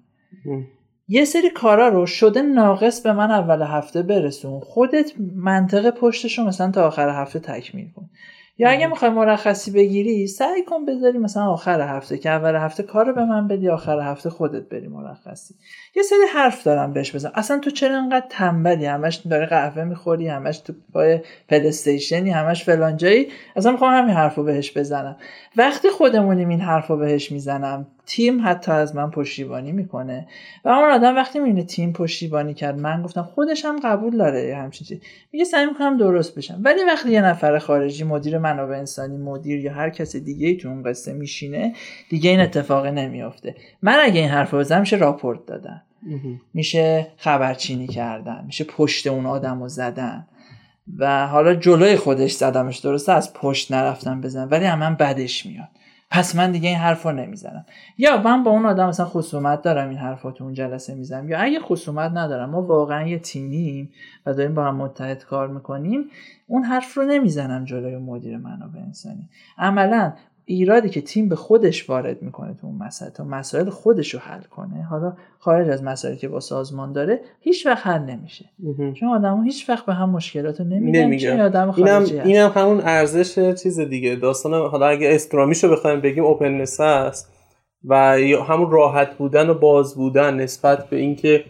[1.08, 4.60] یه سری کارا رو شده ناقص به من اول هفته برسون.
[4.60, 8.10] خودت منطقه پشتش رو مثلا تا آخر هفته تکمیل کن.
[8.58, 13.12] یا اگه می‌خوای مرخصی بگیری سعی کن بذاری مثلا آخر هفته که اول هفته کار
[13.12, 15.54] به من بدی آخر هفته خودت بری مرخصی.
[15.96, 17.30] یه سری حرف دارم بهش بزن.
[17.34, 22.96] اصلا تو چرا انقدر تنبلی؟ همش داری قهوه می‌خوری همش تو پای پلیستیشنی همش فلان
[22.96, 23.28] جایی.
[23.56, 25.16] اصلا می‌خوام همین حرفو بهش بزنم.
[25.56, 30.26] وقتی خودمونیم این حرفو بهش می‌زنم تیم حتی از من پشتیبانی می‌کنه.
[30.64, 34.86] و اون آدم وقتی می‌بینه تیم پشتیبانی کرد من گفتم خودش هم قبول داره همچین
[34.86, 35.00] چیزی.
[35.32, 36.60] میگه سعی می‌کنم درست بشم.
[36.62, 40.68] ولی وقتی یه نفر خارجی مدیر منابع انسانی مدیر یا هر کس دیگه ای تو
[40.68, 41.72] اون قصه میشینه
[42.08, 43.54] دیگه این اتفاق نمیافته.
[43.82, 45.82] من اگه این حرف بزنم میشه راپورت دادن.
[46.54, 48.42] میشه خبرچینی کردن.
[48.46, 50.26] میشه پشت اون آدم رو زدن.
[50.98, 55.68] و حالا جلوی خودش زدمش درسته از پشت نرفتم بزن ولی هم من بدش میاد.
[56.14, 57.66] پس من دیگه این حرف رو نمی‌زنم.
[57.98, 61.28] یا من با اون آدم مثلا خصومت دارم این حرفات اون جلسه می‌زنم.
[61.28, 63.92] یا اگه خصومت ندارم ما واقعا یه تیمیم
[64.26, 66.04] و داریم با هم متحد کار می‌کنیم
[66.46, 69.28] اون حرف رو نمی‌زنم جلوی مدیر منابع انسانی.
[69.58, 70.12] عملا
[70.46, 74.42] ایرادی که تیم به خودش وارد می‌کنه تو اون مسئله تا مسائل خودش رو حل
[74.42, 74.82] کنه.
[74.82, 78.44] حالا خارج از مسائلی که با سازمان داره هیچ وقت حل نمیشه.
[79.00, 83.80] چون آدمو هیچ وقت به هم مشکلات رو نمیگن آدم اینم اینم همون ارزش چیز
[83.80, 84.16] دیگه.
[84.16, 87.34] داستان حالا اگه Scrum یشو بخوایم بگیم openness است.
[87.84, 87.96] و
[88.48, 91.44] همون راحت بودن و باز بودن نسبت به اینکه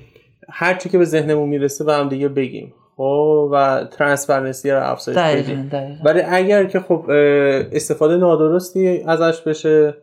[0.48, 2.72] هر چی که به ذهنمون می‌رسه به هم دیگه بگیم.
[2.96, 5.70] خب و transparency رو افزایش بدیم
[6.04, 7.04] ولی اگر که خب
[7.72, 9.94] استفاده نادرستی ازش بشه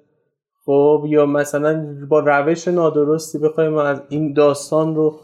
[0.65, 5.19] خب یا مثلا با روش نادرستی بخوایم از این داستان رو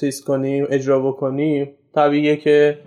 [0.00, 2.78] چیز کنیم اجرا بکنیم طبیعیه که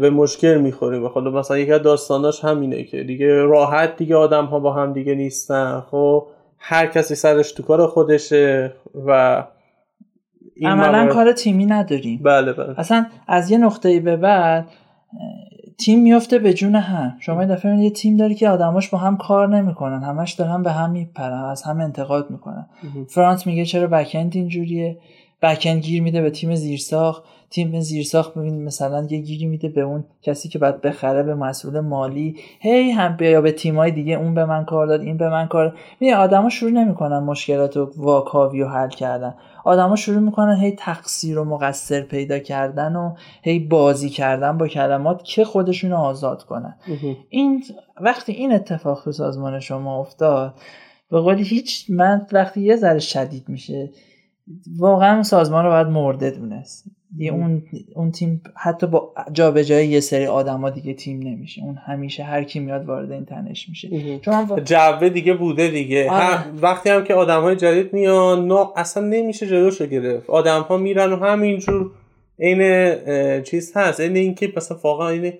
[0.00, 1.04] به مشکل می‌خوریم.
[1.04, 4.92] و خب مثلا یکی از داستاناش همینه که دیگه راحت دیگه آدم ها با هم
[4.92, 5.80] دیگه نیستن.
[5.90, 6.26] خب
[6.58, 8.72] هر کسی سرش تو کار خودشه
[9.06, 9.44] و
[10.62, 12.20] عملا کار تیمی نداریم.
[12.24, 12.80] بله بله.
[12.80, 14.68] اصلا از یه نقطه به بعد
[15.78, 17.16] تیم میفته به جون هم.
[17.20, 20.02] شما این دفعه یه تیم داری که آدماش با هم کار نمی‌کنن.
[20.02, 22.66] همش دارن به هم میپرن از هم انتقاد می‌کنن.
[23.08, 24.98] فرانت میگه چرا بکند اینجوریه؟
[25.42, 27.22] بکند گیر میده به تیم زیرساخت.
[27.50, 31.80] تیم زیرساخت ببین مثلا یه گیری میده به اون کسی که بعد بخره به مسئول
[31.80, 32.36] مالی.
[32.60, 35.76] هی هم بیا به تیمای دیگه اون به من کار داد این به من کار
[36.00, 39.34] میگه آدما شروع نمی‌کنن مشکلات و واکاوی و حل کردن.
[39.64, 45.24] آدما شروع می‌کنن هی تقصیر و مقصر پیدا کردن و هی بازی کردن با کلمات
[45.24, 46.76] که خودشون رو آزاد کنن.
[47.28, 47.64] این
[48.00, 50.54] وقتی این اتفاق تو سازمان شما افتاد
[51.10, 53.90] به قولی هیچ من وقتی یه ذره شدید میشه
[54.78, 56.84] واقعا سازمان رو باید مرده دونست.
[57.16, 57.62] دیگه اون
[57.94, 61.62] اون تیم حتی با جابجایی یه سری آدما دیگه تیم نمیشه.
[61.62, 64.18] اون همیشه هر کی میاد وارد این تنش میشه.
[64.18, 66.10] چون جوه دیگه بوده دیگه.
[66.10, 66.38] آره.
[66.62, 70.30] وقتی هم که آدم های جدید میان نه اصلا نمیشه جلوشو گرفت.
[70.30, 71.90] آدم ها میرن و همینجور
[72.38, 74.00] این چیز هست.
[74.00, 75.32] این اینکه مثلا واقعا این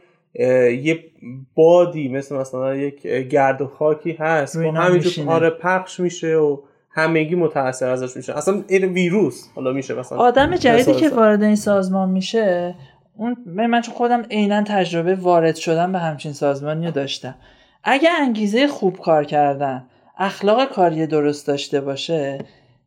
[0.83, 1.05] یه
[1.55, 4.57] بادی مثل مثلا یک گرد و خاکی هست.
[4.57, 6.59] و همینجور آره پخش میشه و
[6.95, 11.57] همگی متاثر ازش میشه اصلا این ویروس حالا میشه مثلا آدم جدیدی که وارد این
[11.57, 12.75] سازمان میشه
[13.17, 17.35] اون من چون خودم عینا تجربه وارد شدن به همچین سازمانی رو داشتم.
[17.85, 19.87] اگه انگیزه خوب کار کردن
[20.19, 22.39] اخلاق کاری درست داشته باشه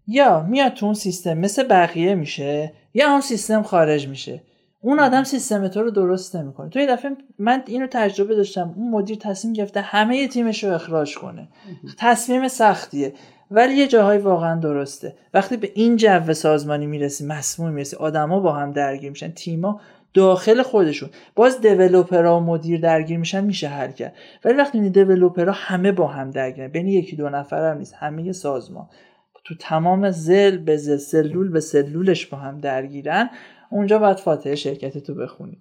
[0.08, 4.42] یا میاد تو اون سیستم مثل بقیه میشه یا اون سیستم خارج میشه.
[4.82, 6.70] اون آدم سیستم تو رو درست نمی‌کنه.
[6.70, 8.74] تو یه دفعه من اینو تجربه داشتم.
[8.76, 11.48] اون مدیر تصمیم گرفته همه تیمش رو اخراج کنه.
[11.98, 13.14] تصمیم سختیه.
[13.52, 15.16] ولی یه جاهای واقعا درسته.
[15.34, 19.82] وقتی به این جو سازمانی می‌رسی مسموم می‌رسی آدما با هم درگیر میشن تیما
[20.14, 21.10] داخل خودشون.
[21.36, 24.14] باز دیولپرها و مدیر درگیر میشن میشه حل کرد.
[24.46, 28.32] ولی وقتی این دیولپرها همه با هم درگیرن بین یکی دو نفر هم نیست همه
[28.32, 28.88] سازمان.
[29.46, 33.30] تو تمام زل به زل سلول به سلولش با هم درگیرن
[33.70, 35.58] اونجا باید فاتحه شرکت تو بخونی.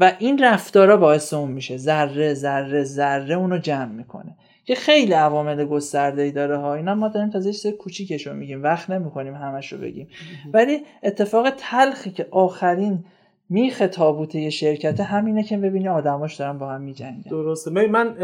[0.00, 1.76] و این رفتارا باعث اون میشه.
[1.76, 4.36] ذره ذره ذره اونو جمع می‌کنه.
[4.68, 6.74] که خیلی عوامل گسترده ای داره ها.
[6.74, 8.62] اینا ما داریم تازه چیز کوچیکش رو میگیم.
[8.62, 10.08] وقت نمی‌کنیم همش رو بگیم
[10.52, 13.04] ولی اتفاق تلخی که آخرین
[13.50, 17.30] میخ تابوت یه شرکت همینه که ببینی آدماش دارن با هم میجنگن.
[17.30, 17.70] درسته.
[17.70, 18.16] من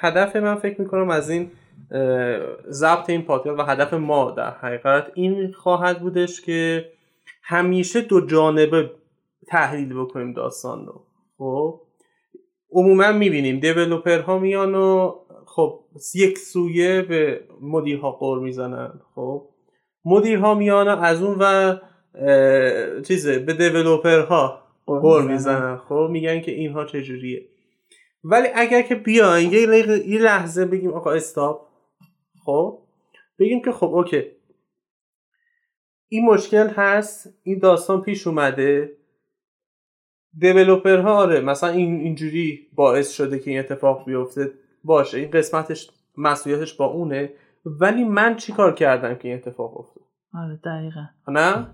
[0.00, 1.50] هدف من فکر می‌کنم از این
[2.70, 6.84] ضبط این پادکست و هدف ما در حقیقت این خواهد بودش که
[7.42, 8.90] همیشه دو جانبه
[9.48, 11.02] تحلیل بکنیم داستان رو.
[11.38, 11.80] خب؟
[12.72, 15.14] عموما می‌بینیم دیولوپر ها میان و
[15.58, 15.80] خب
[16.14, 19.00] یک سویه به مدیرها قور می‌زنن.
[19.14, 19.48] خب
[20.04, 21.76] مدیرها میان از اون و
[23.02, 25.76] چیزه به دیولوپرها قور می‌زنن.
[25.76, 27.48] خب میگن که اینها چجوریه.
[28.24, 31.68] ولی اگر که بیاین یه لحظه بگیم آقا استاپ.
[32.44, 32.78] خب
[33.38, 34.22] بگیم که خب اوکی.
[36.08, 38.96] این مشکل هست این داستان پیش اومده.
[40.38, 44.52] دیولوپرها آره مثلا این اینجوری باعث شده که این اتفاق بیفته.
[44.84, 47.32] باشه این قسمتش مسئولیتش با اونه
[47.80, 51.06] ولی من چی کار کردم که این اتفاق افتاد؟ آره دقیقا.
[51.28, 51.66] نه؟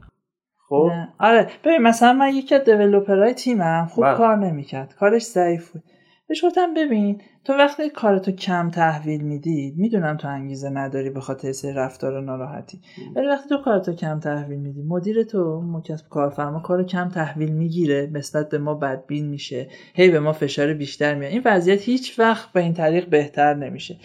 [0.69, 0.91] خب.
[1.19, 4.17] آره ببین مثلا من یکی از دیولپرهای تیمم خوب با.
[4.17, 5.83] کار نمی‌کرد کارش ضعیف بود.
[6.29, 11.53] بهش گفتم ببین تو وقتی کارتو کم تحویل میدی می‌دونم تو انگیزه نداری به خاطر
[11.53, 12.81] سری رفتار ناراحتی.
[13.17, 18.11] ولی وقتی تو کارتو کم تحویل میدی مدیر تو مکسب کارفرما کارو کم تحویل می‌گیره
[18.13, 19.69] نسبت به ما بدبین میشه.
[19.95, 21.33] هی به ما فشار بیشتر میاد.
[21.33, 23.97] این وضعیت هیچ وقت به این طریق بهتر نمیشه.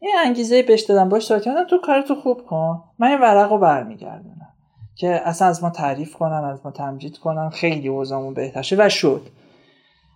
[0.00, 2.82] این انگیزه بهش دادم باش کردم تو کارتو خوب کن.
[2.98, 4.48] من این ورق رو برمیگردونم
[4.94, 7.50] که اصلا از ما تعریف کنن از ما تمجید کنن.
[7.50, 9.22] خیلی اوضاعمون بهتر شه و شد.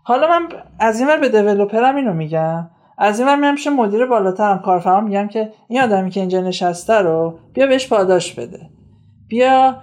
[0.03, 2.71] حالا من از این به دیولپرم اینو میگم.
[2.99, 4.59] از این میام پیش مدیر بالاترم.
[4.59, 8.61] کارفرما میگم که این آدمی که اینجا نشسته رو بیا بهش پاداش بده.
[9.29, 9.77] بیا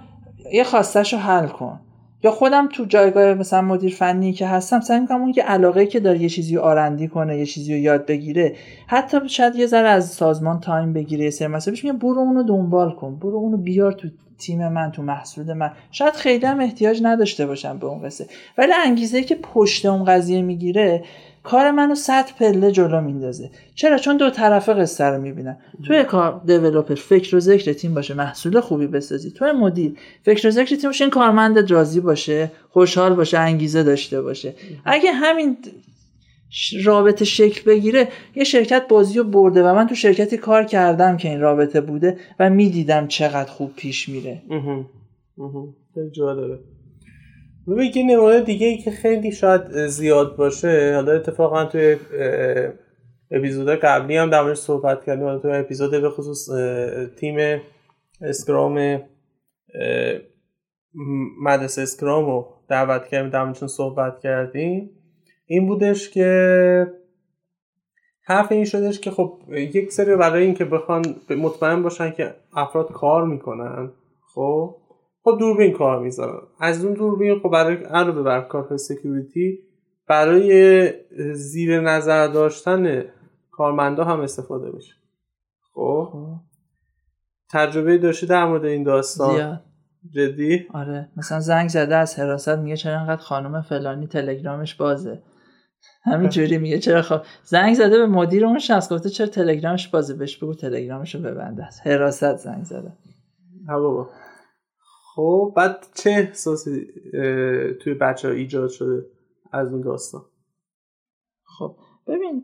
[0.52, 1.80] یه خواستش رو حل کن.
[2.22, 6.00] یا خودم تو جایگاه مثلا مدیر فنی که هستم سعی می‌کنم اون که علاقه که
[6.00, 8.56] داره یه چیزی رو آرندی کنه یه چیزی رو یاد بگیره.
[8.86, 12.92] حتی شاید یه ذره از سازمان تایم بگیره یه سری مسئله میگم برو اونو دنبال
[12.92, 13.16] کن.
[13.16, 14.08] برو اونو بیار تو
[14.40, 15.70] تیم من تو محصول من.
[15.92, 18.26] شاید خیلی هم احتیاج نداشته باشم به اون قصه.
[18.58, 21.04] ولی انگیزه که پشت اون قضیه می‌گیره
[21.42, 23.50] کار منو صد پله جلو میندازه.
[23.74, 25.56] چرا؟ چون دو طرفه قصه رو می‌بینن.
[25.86, 29.30] توی کار دیولپر فکر و ذکر تیم باشه محصول خوبی بسازی.
[29.30, 34.22] توی مدیر فکر و ذکر تیم باشه این کارمند راضی باشه خوشحال باشه انگیزه داشته
[34.22, 34.54] باشه.
[34.84, 35.56] اگه همین
[36.84, 41.28] رابطه شکل بگیره یه شرکت بازی رو برده و من تو شرکتی کار کردم که
[41.28, 44.42] این رابطه بوده و می‌دیدم چقدر خوب پیش میره.
[45.94, 46.58] خیلی جالبه.
[47.68, 51.96] ببین یه نمونه دیگه ای که خیلی شاید زیاد باشه حالا اتفاقا توی
[53.30, 56.48] اپیزود قبلی هم در صحبت کردیم حالا توی اپیزود به خصوص
[57.16, 57.60] تیم
[58.20, 59.00] اسکرام
[61.42, 64.90] مدرسه اسکرام رو دعوت کردیم در صحبت کردیم.
[65.52, 66.86] این بودش که
[68.24, 73.26] حرف این شدش که خب یک سری برای اینکه بخوان مطمئن باشن که افراد کار
[73.26, 73.90] می‌کنن
[74.34, 74.76] خب؟
[75.22, 76.42] خب دوربین کار می‌ذارن.
[76.60, 79.58] از اون دوربین خب برای علاوه بر کار سکیوریتی
[80.08, 80.92] برای
[81.34, 83.04] زیر نظر داشتن
[83.50, 84.94] کارمندا هم استفاده میشه.
[85.74, 86.36] خب, خب.
[87.50, 89.60] تجربه داشتی در مورد این داستان؟ زیاد.
[90.10, 91.08] جدی؟ آره.
[91.16, 95.22] مثلا زنگ زده از حراست میگه چرا انقدر خانم فلانی تلگرامش بازه.
[96.02, 96.78] همینجوری میگه.
[96.78, 98.92] چرا خب؟ زنگ زده به مدیر اون شخص.
[98.92, 101.86] گفته چرا تلگرامش بازه؟ بهش بگو تلگرامشو ببنده است.
[101.86, 102.92] حراست زنگ زده.
[103.68, 104.10] ها بابا.
[105.14, 106.86] خب بعد چه احساسی
[107.82, 109.06] توی بچه ها ایجاد شده
[109.52, 110.22] از اون داستان؟
[111.58, 112.42] خب ببین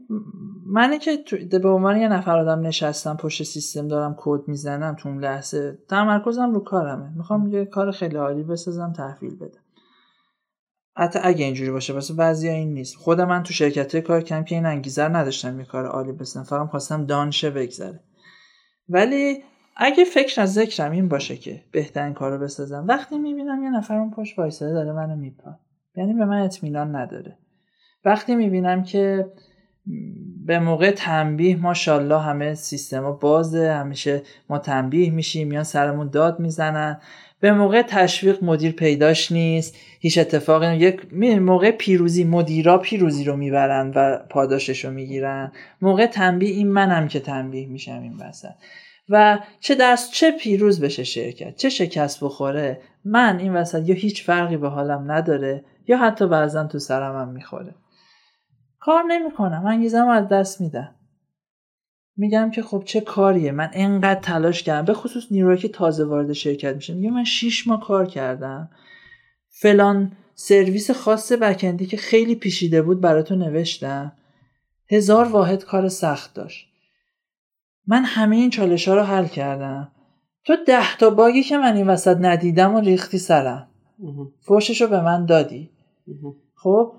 [0.66, 1.25] منی که
[1.62, 6.55] به عنوان یه نفر آدم نشستم پشت سیستم دارم کد می‌زنم تو اون لحظه تمرکزم
[6.55, 7.16] رو کارمه.
[7.16, 9.61] می‌خوام یه کار خیلی عالی بسازم تحویل بدم.
[10.97, 12.97] حتی اگه اینجوری باشه واسه بعضی این نیست.
[12.97, 16.69] خود من تو شرکت کار کم که این انگیزه نداشتم یه کار عالی بسازم فقط
[16.69, 18.01] خواستم دانشه بگذره.
[18.89, 19.43] ولی
[19.77, 24.11] اگه فکر از ذکرم این باشه که بهترین کارو بسازم وقتی می‌بینم یه نفر اون
[24.11, 25.59] پشت وایساده داره منو میپا
[25.97, 27.39] یعنی به من اطمینان نداره.
[28.05, 29.33] وقتی می‌بینم که
[30.47, 37.01] به موقع تنبیه ماشاءالله همه سیستما بازه همیشه ما تنبیه میشیم میان سرمون داد می‌زنن.
[37.40, 43.92] به موقع تشویق مدیر پیداش نیست هیچ اتفاقی یک موقع پیروزی مدیرا پیروزی رو می‌برن
[43.94, 45.53] و پاداشش رو می‌گیرن.
[45.83, 48.55] موقع تنبیه این منم که تنبیه میشم این وسط.
[49.09, 54.25] و چه دست چه پیروز بشه شرکت؟ چه شکست بخوره؟ من این وسط یا هیچ
[54.25, 57.75] فرقی به حالم نداره یا حتی بعضا تو سرمم می‌خوره.
[58.81, 60.94] کار نمی‌کنم انگیزم از دست میدم.
[62.16, 63.52] میگم که خب چه کاریه.
[63.52, 64.85] من انقدر تلاش کردم.
[64.85, 66.94] به خصوص نیروی که تازه وارد شرکت میشه.
[66.94, 68.70] میگه من 6 ماه کار کردم.
[69.48, 74.12] فلان سرویس خاص بکندی که خیلی پیشیده بود براتون نوشتم.
[74.90, 76.68] هزار واحد کار سخت داشت.
[77.87, 79.92] من همه این چالش ها رو حل کردم.
[80.44, 83.68] تو ده تا باگی که من این وسط ندیدم و ریختی سرم.
[84.40, 85.70] فوشش رو به من دادی.
[86.55, 86.92] خب؟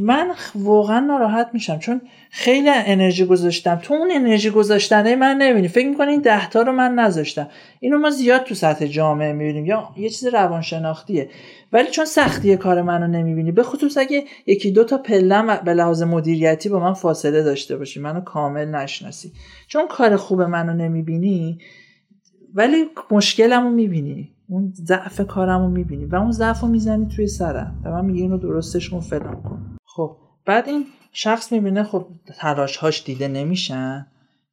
[0.00, 3.80] من واقعا ناراحت میشم چون خیلی انرژی گذاشتم.
[3.82, 5.68] تو اون انرژی گذاشتنه من نمی‌بینی.
[5.68, 7.48] فکر می‌کنی این دهتا رو من نذاشتم.
[7.80, 9.66] اینو ما زیاد تو سطح جامعه می‌بینیم.
[9.66, 11.30] یا یه چیز روانشناختیه.
[11.72, 13.52] ولی چون سختی کار منو نمی‌بینی.
[13.52, 18.00] به خصوص اگه یکی دو تا پلم به لحاظ مدیریتی با من فاصله داشته باشی
[18.00, 19.32] منو کامل نشناسی.
[19.68, 21.58] چون کار خوب منو نمی‌بینی
[22.54, 24.32] ولی مشکلمو می‌بینی.
[24.48, 28.22] اون ضعف کارم رو می‌بینی و اون ضعف رو می‌زنی توی سرم و من میگه
[28.22, 29.76] اینو درستش کن فلان کن.
[29.84, 32.06] خب بعد این شخص می‌بینه خب
[32.38, 34.06] تلاش هاش دیده نمیشن.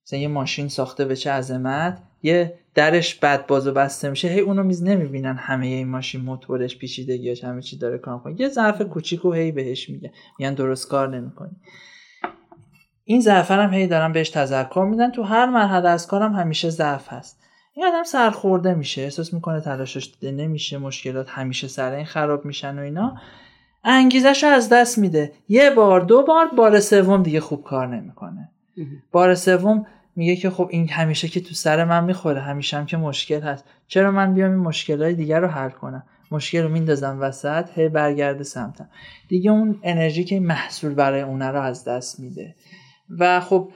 [0.06, 4.40] مثلا یه ماشین ساخته به چه عظمت یه درش بد باز و بسته میشه هی
[4.40, 8.82] اونو میز نمی‌بینن همه این ماشین موتورش پیچیدگیاش همه چی داره کار کنه یه ضعف
[8.82, 11.56] کوچیکو هی بهش میگه میگن درست کار نمی‌کنی.
[13.04, 15.12] این ضعف هم هی دارن بهش تذکر میدن.
[15.12, 17.45] تو هر مرحله از کارم همیشه ضعف هست.
[17.78, 22.80] این آدم سرخورده میشه احساس می‌کنه تلاشش دیده نمیشه مشکلات همیشه سر این خراب میشن
[22.80, 23.18] و اینا.
[23.84, 25.32] انگیزش رو از دست میده.
[25.50, 28.50] یه بار دو بار بار سوم دیگه خوب کار نمی‌کنه.
[29.12, 29.86] بار سوم
[30.16, 33.66] میگه که خب این همیشه که تو سر من می‌خوره همیشه هم که مشکل هست.
[33.88, 38.44] چرا من بیام این مشکلات دیگر رو حل کنم؟ مشکل رو میندازم وسط هی برگرده
[38.44, 38.90] سمتم.
[39.28, 42.56] دیگه اون انرژی که محصول برای اونه رو از دست میده.
[43.20, 43.72] و خب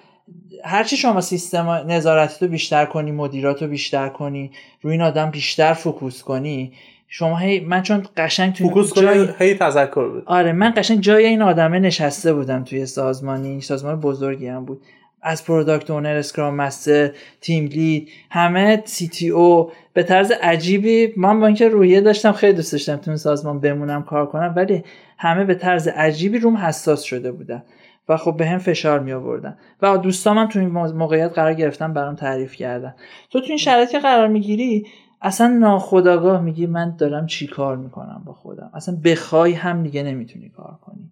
[0.65, 5.73] هرچی شما سیستم نظارتی رو بیشتر کنی مدیرات رو بیشتر کنی روی این آدم بیشتر
[5.73, 6.73] focus کنی
[7.07, 9.27] شما هی من چون قشنگ توی focus جای...
[9.39, 14.47] هی تذکر بود آره من قشنگ جای این آدمه نشسته بودم توی سازمانی سازمان بزرگی
[14.47, 14.81] هم بود.
[15.21, 17.11] از product owner Scrum master
[17.41, 22.95] team lead همه CTO به طرز عجیبی من با اینکه روحیه داشتم خیلی دوست داشتم
[22.95, 24.83] تو سازمان بمونم کار کنم ولی
[25.17, 27.63] همه به طرز عجیبی روم حساس شده بودن.
[28.09, 31.93] و خب به هم فشار می آوردن و دوستام هم تو این موقعیت قرار گرفتن
[31.93, 32.95] برام تعریف کردن.
[33.29, 34.87] تو تو این شرایط که قرار می‌گیری
[35.21, 38.71] اصلا ناخداگاه میگی من دارم چی کار می‌کنم با خودم.
[38.73, 41.11] اصلا بخوای هم دیگه نمی‌تونی کار کنی.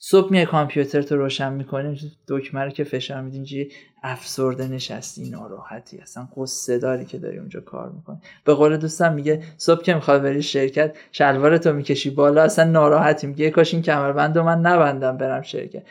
[0.00, 3.70] صبح میای کامپیوتر تو روشن می‌کنی دکمه رو که فشار میدی اینجوری
[4.02, 5.98] افسرده نشستی ناراحتی.
[5.98, 8.18] اصلا قصه داری که داری اونجا کار می‌کنی.
[8.44, 13.26] به قول دوستم میگه صبح که می‌خوای بری شرکت شلوار تو می‌کشی بالا اصلا ناراحتی.
[13.26, 15.82] میگه کاش این کمربند من نبندم برم شرکت.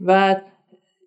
[0.00, 0.36] و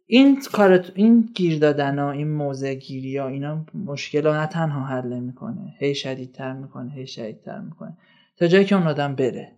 [0.06, 4.86] این کار این گیر دادن ها این موضع گیری ها اینا مشکل ها نه تنها
[4.86, 7.98] حل می‌کنه هی شدیدتر می‌کنه هی شدیدتر می‌کنه.
[8.38, 9.52] تا جایی که اون آدم بره.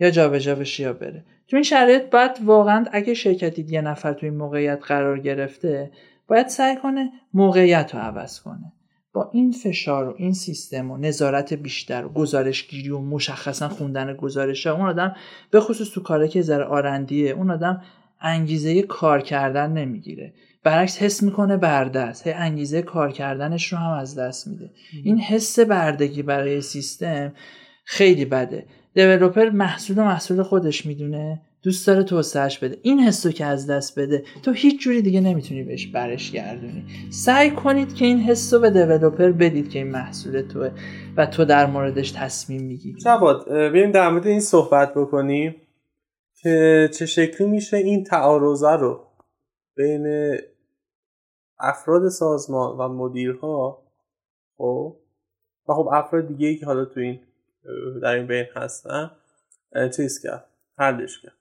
[0.00, 1.24] یا جابجا بشه یا بره.
[1.48, 5.90] تو این شرایط باید واقعا اگه شرکتی یه نفر تو این موقعیت قرار گرفته
[6.28, 8.72] باید سعی کنه موقعیت رو عوض کنه.
[9.12, 14.66] با این فشار و این سیستم و نظارت بیشتر و گزارشگیری و مشخصا خوندن گزارش
[14.66, 15.16] ها اون آدم
[15.50, 17.82] به خصوص تو کاره که ذره آرندیه اون آدم
[18.20, 20.32] انگیزه کار کردن نمی‌گیره.
[20.62, 24.70] برعکس حس می‌کنه برده است انگیزه کار کردنش رو هم از دست میده.
[25.04, 27.32] این حس بردگی برای سیستم
[27.84, 28.66] خیلی بده.
[28.94, 31.40] دیولوپر محصول و محصول خودش می‌دونه.
[31.62, 32.78] دوست داره توسعهش بده.
[32.82, 36.84] این حسو که از دست بده تو هیچ جوری دیگه نمی‌تونی بهش برش گردونی.
[37.10, 40.70] سعی کنید که این حسو به دیولوپر بدید که این محصول توه
[41.16, 43.00] و تو در موردش تصمیم می‌گیری.
[43.00, 45.54] جواد بریم در مورد این صحبت بکنیم.
[46.46, 49.06] که چه شکلی میشه این تعارضه رو
[49.76, 50.36] بین
[51.58, 53.82] افراد سازمان و مدیرها
[54.56, 54.96] خب؟
[55.68, 57.20] و خب افراد دیگه ای که حالا تو این
[58.02, 59.10] در این بین هستن
[59.96, 60.44] چیز کرد؟
[60.78, 61.36] حلش کرد.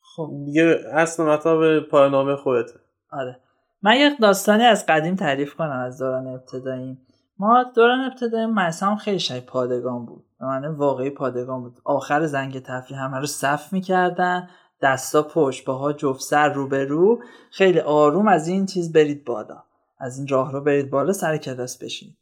[0.00, 2.80] خب دیگه اصل مطلب پایانامه خودته.
[3.10, 3.40] آره.
[3.82, 6.98] من یک داستانی از قدیم تعریف کنم از دوران ابتدایی.
[7.38, 10.29] ما دوران ابتدایی مدرسه خیلی شای پادگان بود.
[10.40, 11.78] معنی واقعی پادگان بود.
[11.84, 14.48] آخر زنگ تفریح همه رو صف می‌کردن.
[14.82, 19.62] دستا پشت باها جفت سر رو به رو خیلی آروم از این چیز برید بالا.
[19.98, 22.16] از این راه رو برید بالا سر کلاس بشین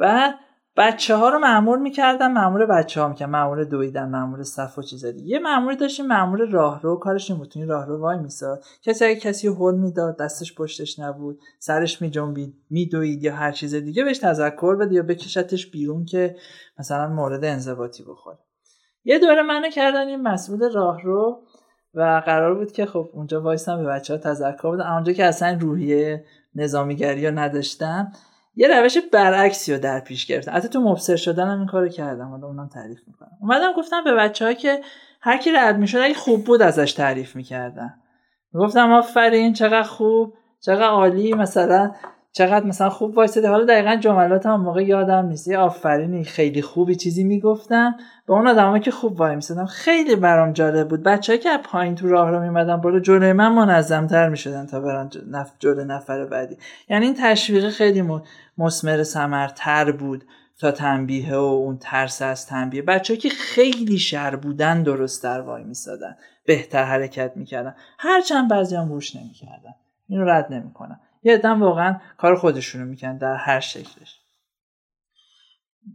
[0.00, 0.32] و
[0.78, 5.04] بچه ها رو معمول می‌کردن معمول بچه ها می‌کردن معمول دویدن معمول صف و چیز
[5.04, 5.28] دیگه.
[5.28, 6.96] یه معمولی داشتیم معمول راهرو.
[6.96, 8.64] کارش این بود راه رو وای میساد.
[8.82, 14.04] کسی اگه کسی هول می‌داد دستش پشتش نبود سرش میجنبید میدوید یا هر چیز دیگه
[14.04, 16.36] بهش تذکر بده یا بکشتش بیرون که
[16.78, 18.38] مثلا مورد انضباطی بخوره.
[19.04, 21.42] یه دوره منو کردن این مسئول راهرو
[21.94, 24.92] و قرار بود که خب اونجا وایسم به بچه ها تذکر بدم.
[24.92, 26.24] اونجا که اصلا روحیه
[26.54, 28.12] نظامیگری نداشتم.
[28.58, 32.28] یه روش برعکسی رو در پیش گرفتم حتی تو مبصر شدن هم این کارو کردم
[32.28, 33.30] حالا اونم تعریف می‌کنم.
[33.40, 34.80] اومدم گفتم به بچه ها که
[35.20, 37.94] هر کی رد می‌شد اگه خوب بود ازش تعریف می‌کردن.
[38.54, 41.34] گفتم آفرین چقدر خوب چقدر عالی.
[41.34, 41.90] مثلا
[42.32, 45.48] چقدر مثلا خوب وایساده حالا دقیقا جملات هم موقع یادم نیست.
[45.48, 47.94] یه آفرینی خیلی خوبی چیزی می‌گفتم
[48.26, 51.02] به اون آدمایی که خوب وای میسادم خیلی برام جالب بود.
[51.02, 55.52] بچه‌ای که پایین تو راه رو میمدن بالا جلوی من منظمتر می‌شدن تا برن نف...
[55.58, 56.56] جلوی نفر بعدی.
[56.88, 58.04] یعنی این تشویق خیلی
[58.58, 60.24] مسمر سمرتر بود
[60.60, 62.82] تا تنبیه و اون ترس از تنبیه.
[62.82, 66.16] بچه که خیلی شر بودن درست در وای میسادن.
[66.46, 67.74] بهتر حرکت می‌کردن.
[67.98, 69.74] هرچند بعضی هم روش نمی‌کردن.
[70.08, 74.20] اینو رد نمی‌کنن یه ادم واقعا کار خودشونو می‌کنن در هر شکلش.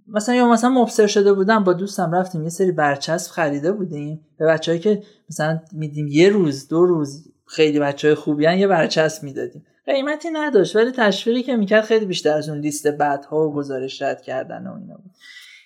[0.08, 4.26] مثلا یا مثلا مبصر شده بودم با دوستم رفتیم یه سری برچسب خریده بودیم.
[4.38, 9.24] به بچههایی که مثلا میدیم یه روز دو روز خیلی بچه های خوبی یه برچسب
[9.24, 9.66] می‌دادیم.
[9.86, 14.22] قیمتی نداشت ولی تشویقی که می‌کرد خیلی بیشتر از اون لیست بعدها و گزارش رد
[14.22, 15.12] کردن و اینا بود.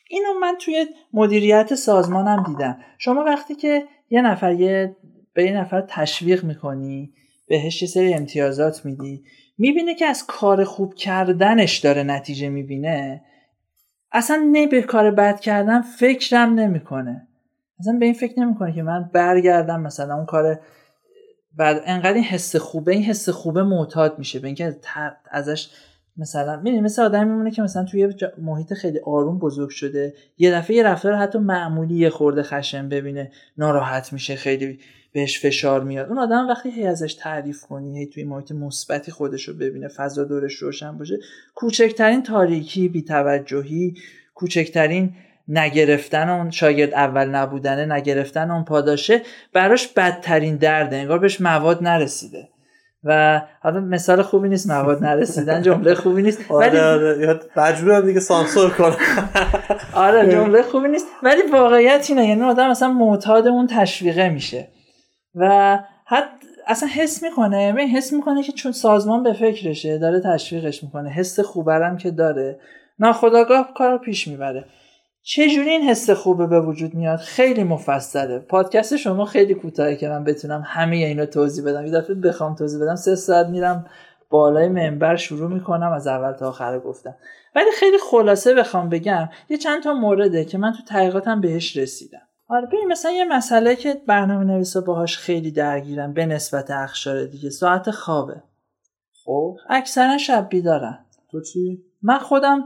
[0.10, 2.78] اینو من توی مدیریت سازمانم دیدم.
[2.97, 4.95] شما وقتی که یه نفر یه
[5.34, 7.14] به یه نفر تشویق می‌کنی
[7.47, 9.24] بهش یه سری امتیازات میدی
[9.58, 13.22] می‌بینه که از کار خوب کردنش داره نتیجه می‌بینه.
[14.12, 17.28] اصلا نه به کار بد کردن فکرم نمی‌کنه.
[17.80, 20.60] اصلا به این فکر نمی‌کنه که من برگردم مثلا اون کار
[21.58, 24.39] بعد انقدر این حس خوبه این حس خوبه معتاد میشه.
[24.39, 24.76] به اینکه
[25.32, 25.70] ازش
[26.18, 30.76] مثلا می‌دونی مثل آدم میمونه که مثلا توی محیط خیلی آروم بزرگ شده یه دفعه
[30.76, 34.80] یه رفتار حتی معمولی یه خورده خشم ببینه ناراحت میشه خیلی
[35.18, 36.09] بهش فشار میاد.
[36.09, 40.24] اون آدم وقتی هی ازش تعریف کنی هی توی محیط مثبتی خودش رو ببینه فضا
[40.24, 41.20] دورش روشن باشه
[41.55, 43.93] کوچکترین تاریکی بیتوجهی
[44.36, 45.13] کوچکترین
[45.47, 49.22] نگرفتن اون شاگرد اول نبودنه نگرفتن اون پاداشه
[49.53, 52.49] براش بدترین درده انگار بهش مواد نرسیده.
[53.03, 58.20] و حالا مثال خوبی نیست مواد نرسیدن جمله خوبی نیست آره، ولی آره مجبورم دیگه
[58.20, 58.97] سانسور کنم.
[59.93, 64.68] آره جمله خوبی نیست ولی واقعیت اینه یعنی آدم مثلا معتاد اون تشویقه میشه.
[65.38, 66.29] و حد
[66.67, 67.71] اصلا حس می‌کنه.
[67.71, 71.09] می حس می‌کنه که چون سازمان به فکرشه داره تشویقش می‌کنه.
[71.09, 72.59] حس خوبرم که داره.
[72.99, 74.65] ناخداگاه کار پیش می‌بره.
[75.23, 78.39] چجوری این حس خوبه به وجود میاد؟ خیلی مفصله.
[78.39, 81.85] پادکست شما خیلی کوتاهه که من بتونم همه اینو توضیح بدم.
[81.85, 83.85] یه دفعه بخوام توضیح بدم سه ساعت میرم
[84.29, 87.15] بالای منبر شروع می‌کنم از اول تا آخر گفتم.
[87.55, 92.26] ولی خیلی خلاصه بخوام بگم یه چند تا مورده که من تو تحقیقاتم بهش رسیدم.
[92.49, 97.49] آره ببین مثلا یه مسئله که برنامه نویسا باهاش خیلی درگیرن به نسبت اخشار دیگه
[97.49, 98.43] ساعت خوابه.
[99.25, 99.57] خب.
[99.69, 101.05] اکثرا شب بیدارن.
[101.31, 102.65] تو چی؟ من خودم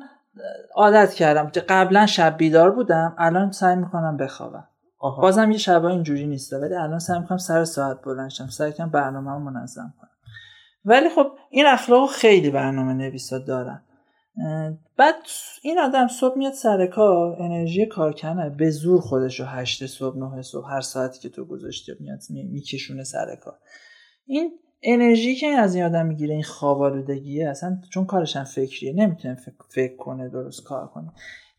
[0.75, 1.51] عادت کردم.
[1.69, 4.67] قبلا شب بیدار بودم الان سعی می‌کنم بخوابم.
[4.99, 5.21] آها.
[5.21, 9.51] بازم یه شبا اینجوری نیسته ولی الان سعی می‌کنم سر ساعت بلنشم سعی کنم برنامه
[9.51, 10.09] منظم کنم.
[10.85, 13.81] ولی خب این اخلاق خیلی برنامه نویسا دارن.
[14.97, 15.15] بعد
[15.61, 20.41] این آدم صبح میاد سر کار انرژی کارکنه به زور خودش رو هشت صبح نه
[20.41, 23.57] صبح هر ساعتی که تو گذاشته میاد میکشونه سر کار.
[24.25, 24.51] این
[24.83, 29.37] انرژی که این از این آدم می‌گیره این خوابالودگیه اصلا چون کارش هم فکریه نمی‌تونه
[29.69, 31.11] فکر, کنه درست کار کنه.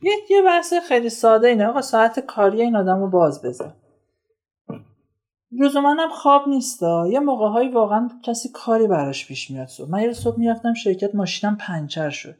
[0.02, 1.66] یه یه بحث خیلی ساده اینه.
[1.66, 3.76] آقا ساعت کاری این آدم رو باز بذار.
[5.52, 9.90] لزوما هم خواب نیستا یه موقع هایی واقعا کسی کاری براش پیش میاد صبح.
[9.90, 12.34] من یه صبح می‌رفتم شرکت ماشینم پنچر شد.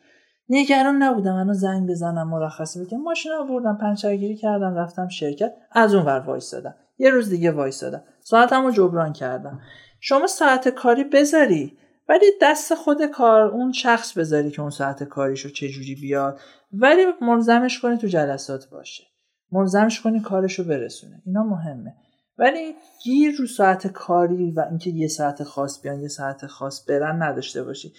[0.49, 3.01] نگران نبودم منو زنگ بزنم مرخصی بگم.
[3.01, 5.53] ماشین آوردم پنچرگیری کردم رفتم شرکت.
[5.73, 6.75] از اون ور وایسادم.
[6.99, 8.05] یه روز دیگه وایسادم.
[8.21, 9.61] ساعتمو جبران کردم.
[10.01, 11.79] شما ساعت کاری بذاری
[12.09, 16.41] ولی دست خود کار اون شخص بذاری که اون ساعت کاریشو چجوری بیاد.
[16.73, 19.05] ولی ملزمش کنی تو جلسات باشه.
[19.53, 21.23] ملزمش کنی کارشو برسونه.
[21.27, 21.95] اینا مهمه.
[22.39, 22.75] ولی
[23.05, 27.65] گیر رو ساعت کاری و اینکه یه ساعت خاص بیان یه ساعت خاص برن نداشته
[27.65, 27.93] باشی.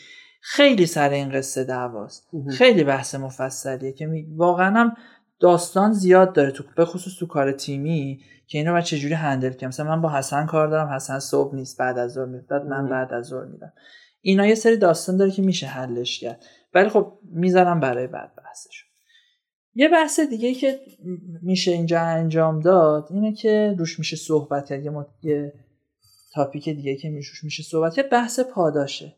[0.45, 2.27] خیلی سر این قصه دعواست.
[2.57, 4.95] خیلی بحث مفصلیه که واقعا هم
[5.39, 9.67] داستان زیاد داره تو به خصوص تو کار تیمی که اینو من چجوری هندل کنم
[9.67, 13.13] مثلا من با حسن کار دارم حسن صبح نیست بعد از ظهر میاد من بعد
[13.13, 13.73] از ظهر میرم.
[14.21, 16.43] اینا یه سری داستان داره که میشه حلش کرد.
[16.73, 18.85] ولی خب می‌ذارم برای بعد بحثش
[19.75, 20.79] یه بحث دیگه که
[21.41, 24.85] میشه اینجا انجام داد اینه که روش میشه صحبت کرد.
[24.85, 24.91] یه,
[25.21, 25.53] یه
[26.33, 28.09] تاپیک دیگه که میشه میشه صحبت کرد.
[28.09, 29.15] بحث پاداشه.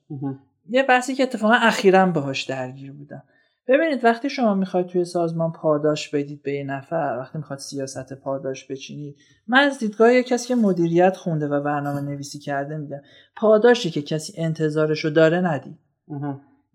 [0.69, 3.23] یه بحثی که اتفاقا اخیرا باهاش درگیر بودم.
[3.67, 8.71] ببینید وقتی شما می‌خواید توی سازمان پاداش بدید به یه نفر وقتی می‌خواد سیاست پاداش
[8.71, 9.15] بچینید
[9.47, 13.01] من از دیدگاه یه کسی که مدیریت خونده و برنامه نویسی کرده میگم
[13.35, 15.79] پاداشی که کسی انتظارشو داره ندید.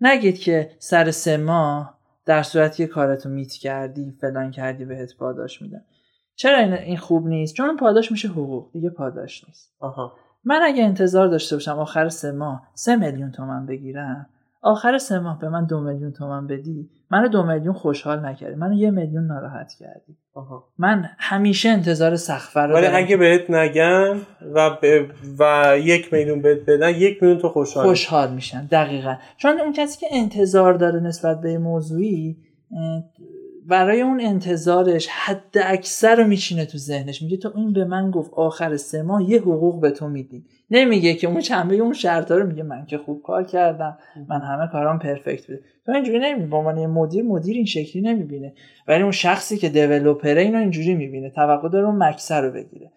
[0.01, 5.63] نگید که سر سه ماه در صورتی که کارتو میت کردی فلان کردی بهت پاداش
[5.63, 5.85] میدن.
[6.35, 9.75] چرا این خوب نیست؟ چون پاداش میشه حقوق دیگه پاداش نیست.
[9.79, 10.13] آها.
[10.45, 14.27] من اگه انتظار داشته باشم آخر سه ماه سه میلیون تومن بگیرم
[14.63, 18.73] آخر سه ماه به من دو میلیون تومن بدی منو دو میلیون خوشحال نکردی منو
[18.73, 20.17] یه میلیون ناراحت کردی.
[20.79, 24.21] من همیشه انتظار سخفر رو ولی اگه بهت نگن
[24.55, 24.77] و,
[25.39, 29.17] و یک میلیون بهت بدن یک میلیون تو خوشحال خوشحال میشن دقیقا.
[29.37, 32.37] چون اون کسی که انتظار داره نسبت به موضوعی
[33.71, 37.23] برای اون انتظارش حد اکثر رو میچینه تو ذهنش.
[37.23, 41.15] میگه تو این به من گفت آخر سه ماه یه حقوق به تو میدی نمیگه
[41.15, 43.99] که اون چنبه اون شرط رو میگه من که خوب کار کردم
[44.29, 45.61] من همه کارام پرفکت بوده.
[45.87, 48.53] تو اینجوری نمی‌بینی با عنوان مدیر مدیر این شکلی نمی‌بینه.
[48.89, 52.91] ولی اون شخصی که دیولپره اینو اینجوری می‌بینه توقع داره اون مکسر رو بگیره.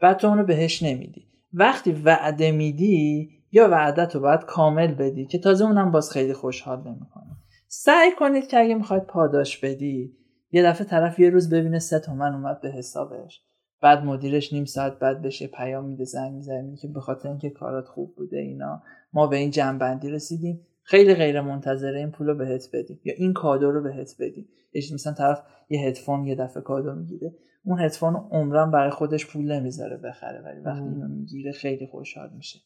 [0.00, 1.26] بعد تو اونو بهش نمیدی.
[1.54, 6.78] وقتی وعده میدی یا وعدت رو باید کامل بدی که تازه اونم باز خیلی خوشحال
[6.78, 7.39] نمی‌کنه.
[7.72, 10.16] سعی کنید که اگه می‌خواید پاداش بدی
[10.52, 13.42] یه دفعه طرف یه روز ببینه سه تومن اومد به حسابش.
[13.82, 17.84] بعد مدیرش نیم ساعت بعد بشه پیام میده زنگ می‌زنه که به خاطر اینکه کارات
[17.88, 20.66] خوب بوده اینا ما به این جنبندی رسیدیم.
[20.82, 24.48] خیلی غیر منتظره این پول رو بهت بدیم یا این کادو رو بهت بدیم.
[24.94, 27.34] مثلا طرف یه هدفون یه دفعه کادو می‌گیره.
[27.64, 32.58] اون هدفون عمرم برای خودش پول نمی‌ذاره بخره ولی وقتی اینو می‌گیره خیلی خوشحال میشه.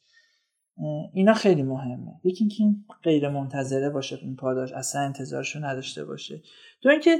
[1.13, 2.21] اینا خیلی مهمه.
[2.25, 6.43] یکی اینکه این غیر منتظره باشه این پاداش اصلا انتظارشو نداشته باشه.
[6.83, 7.19] دو اینکه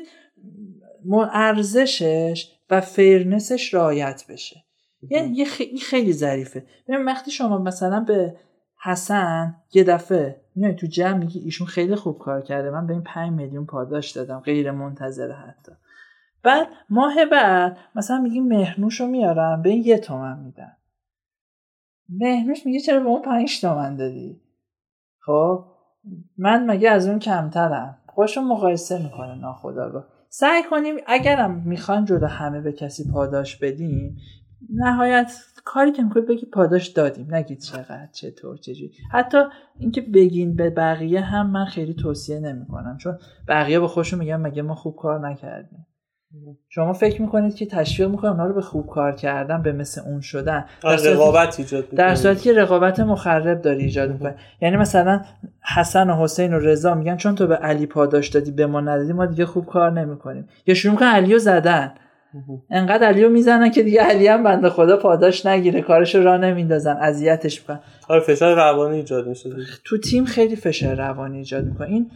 [1.33, 4.65] ارزشش و فرنسش رایت بشه.
[5.11, 5.45] یعنی یه
[5.81, 6.67] خیلی ظریفه.
[6.89, 8.37] ببین وقتی شما مثلا به
[8.83, 13.03] حسن یه دفعه میای تو جمع میگی ایشون خیلی خوب کار کرده من به این
[13.03, 15.73] 5 میلیون پاداش دادم غیر منتظره حتی.
[16.43, 20.73] بعد ماه بعد مثلا میگی مهرنوش رو میارم به این یه تومن میدن.
[22.09, 24.41] مهنوش میگه چرا به اون پنج تومن دادی؟
[25.21, 25.65] خب
[26.39, 32.61] من مگه از اون کمترم؟ خوشو مقایسه می‌کنه ناخداگاه سعی کنیم اگرم می‌خوان جدا همه
[32.61, 34.17] به کسی پاداش بدیم
[34.71, 35.33] نهایت
[35.65, 37.35] کاری که می‌کنید بگید پاداش دادیم.
[37.35, 38.93] نگید چقدر چطور چجوری.
[39.11, 39.39] حتی
[39.79, 44.63] اینکه بگین به بقیه هم من خیلی توصیه نمی‌کنم چون بقیه به خوشو میگن مگه
[44.63, 45.87] ما خوب کار نکردیم.
[46.69, 50.21] شما فکر می‌کنید که تشویق می‌کنه اونا رو به خوب کار کردن به مثل اون
[50.21, 55.21] شدن؟ در رقابت ایجاد در صورتی که رقابت مخرب داری ایجاد می‌کنه یعنی مثلا
[55.75, 59.13] حسن و حسین و رضا میگن چون تو به علی پاداش دادی به ما ندادی
[59.13, 60.49] ما دیگه خوب کار نمی‌کنیم.
[60.67, 61.95] یا شروع می‌کنن علیو زدن.
[62.71, 67.61] انقدر علیو می‌زنن که دیگه علی هم بنده خدا پاداش نگیره کارش را نمیندازن اذیتش
[67.61, 67.81] می‌کنن.
[68.09, 69.51] آره فشار روانی ایجاد میشه.
[69.85, 71.89] تو تیم خیلی فشار روانی ایجاد می‌کنه.
[71.89, 72.11] این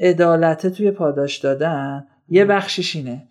[0.00, 3.22] عدالت توی پاداش دادن یه بخشش اینه.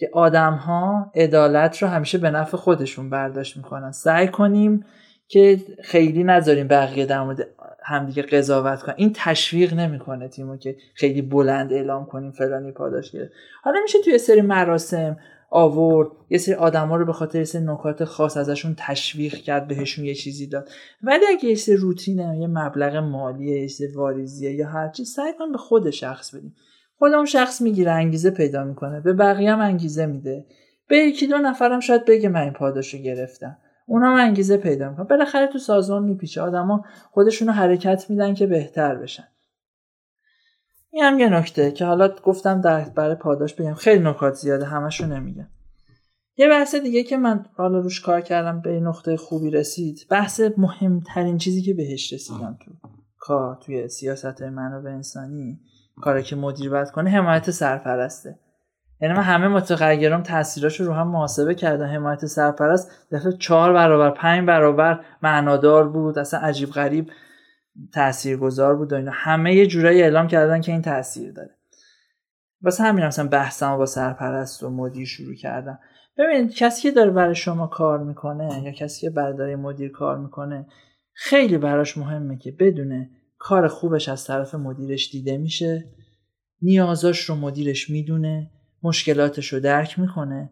[0.00, 3.92] که آدم ها عدالت رو همیشه به نفع خودشون برداشت می‌کنن.
[3.92, 4.84] سعی کنیم
[5.28, 7.46] که خیلی نذاریم بقیه در مورد
[7.84, 8.94] همدیگه قضاوت کنن.
[8.98, 13.32] این تشویق نمی‌کنه تیمو که خیلی بلند اعلام کنیم فلانی پاداش گرفت.
[13.62, 15.16] حالا میشه توی سری مراسم
[15.50, 20.14] آورد یه سری آدما رو به خاطر سری نکات خاص ازشون تشویق کرد بهشون یه
[20.14, 20.68] چیزی داد.
[21.02, 25.32] ولی اگه یه سری روتینه یه مبلغ مالیه یه سری واریزیه یا هر چی سعی
[25.38, 26.54] کن به خود شخص بدیم.
[27.00, 30.46] خود اون شخص می‌گیره انگیزه پیدا می‌کنه به بقیه هم انگیزه میده.
[30.88, 33.58] به یکی دو نفرم شاید بگه من این پاداشو گرفتم.
[33.86, 35.06] اونا هم انگیزه پیدا می‌کنن.
[35.06, 36.40] بالاخره تو سازمان میپیچه.
[36.40, 39.24] آدما خودشونو حرکت میدن که بهتر بشن.
[40.90, 43.74] این هم یه نکته که حالا گفتم در برای پاداش بگم.
[43.74, 45.48] خیلی نکات زیاده همشو نمیگم.
[46.36, 50.06] یه بحث دیگه که من حالا روش کار کردم به نقطه خوبی رسید.
[50.10, 52.70] بحث مهمترین چیزی که بهش رسیدم تو
[53.18, 55.60] کار توی سیاست منابع انسانی.
[56.00, 58.38] کاری که مدیر باید کنه حمایت سرپرسته.
[59.00, 61.86] یعنی من همه متغیرام تاثیراشو رو هم محاسبه کردم.
[61.86, 67.10] حمایت سرپرست دفعه چهار برابر پنج برابر معنادار بود اصلا عجیب غریب
[67.92, 69.12] تاثیرگذار بود و اینا.
[69.14, 71.50] همه یه جورایی اعلام کردن که این تاثیر داره.
[72.62, 75.78] واسه همین مثلا بحثمو با سرپرست و مدیر شروع کردم.
[76.18, 80.66] ببینید کسی که داره برای شما کار می‌کنه یا کسی که برای مدیر کار می‌کنه
[81.12, 85.84] خیلی براش مهمه که بدونه کار خوبش از طرف مدیرش دیده میشه.
[86.62, 88.50] نیازاش رو مدیرش می‌دونه
[88.82, 90.50] مشکلاتش رو درک می‌کنه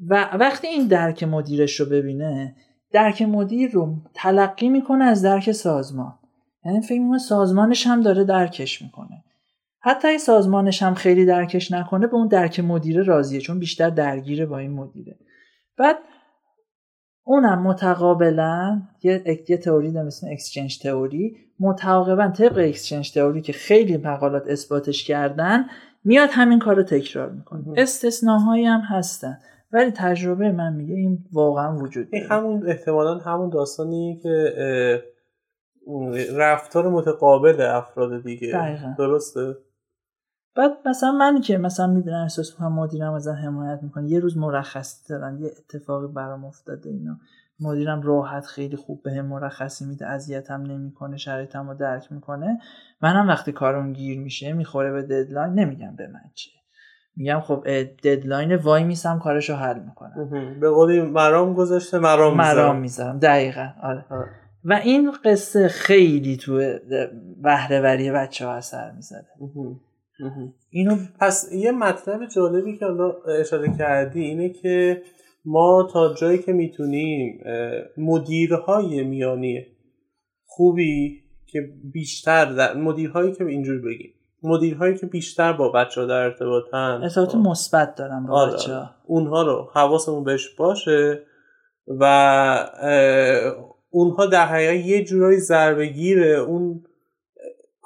[0.00, 2.56] و وقتی این درک مدیرش رو ببینه
[2.92, 6.18] درک مدیر رو تلقی می‌کنه از درک سازمان.
[6.64, 9.24] یعنی فکر می‌کنه سازمانش هم داره درکش می‌کنه.
[9.80, 14.46] حتی اگه سازمانش هم خیلی درکش نکنه به اون درک مدیره راضیه چون بیشتر درگیره
[14.46, 15.18] با این مدیره.
[15.76, 15.96] بعد
[17.24, 21.36] اونم متقابلا یه, یه تئوری داره مثل اکسچنج تئوری.
[21.60, 25.64] متقابلا طبق اکسچنج تئوری که خیلی مقالات اثباتش کردن
[26.04, 27.64] میاد همین کار رو تکرار می‌کنه.
[27.76, 29.38] استثناهایی هم هستن.
[29.72, 32.26] ولی تجربه من میگه این واقعا وجود داره.
[32.28, 34.52] همون احتمالا همون داستانی که
[36.36, 38.52] رفتار متقابل افراد دیگه.
[38.52, 38.94] دقیقا.
[38.98, 39.56] درسته؟
[40.56, 45.08] بعد مثلا من که مثلا می‌بینم احساس می‌کنم مدیرم ازم حمایت می‌کنه یه روز مرخصی
[45.08, 47.18] دارم یه اتفاقی برام افتاده اینا.
[47.60, 52.58] مدیرم راحت خیلی خوب به هم مرخصی میده اذیتم نمی‌کنه شرایطم رو درک می‌کنه.
[53.02, 56.50] منم وقتی کارم گیر میشه می‌خوره به ددلاین نمیگم به من چه.
[57.16, 57.66] میگم خب
[58.02, 60.60] ددلاین وای میسم کارشو حل می‌کنم.
[60.60, 64.04] به قولی مرام گذاشته مرام مرام می‌ذارم دقیقا آره.
[64.10, 64.30] آره.
[64.64, 66.78] و این قصه خیلی تو
[67.42, 69.26] بهرهوری بچه ها اثر می‌زده
[70.70, 75.02] اینو پس یه مطلب جالبی که الان اشاره کردی اینه که
[75.44, 77.40] ما تا جایی که می‌تونیم
[77.96, 79.66] مدیرهای میانی
[80.44, 81.60] خوبی که
[81.92, 87.28] بیشتر در مدیرهایی که اینجور بگیم مدیرهایی که بیشتر با بچه ها در ارتباطن ارتباط
[87.28, 87.38] خب.
[87.38, 88.52] مثبت دارن با آره.
[88.52, 91.22] بچه ها اونها رو حواسمون بهش باشه
[91.86, 92.04] و
[93.90, 96.84] اونها در حقیقت یه جورایی ضربه اون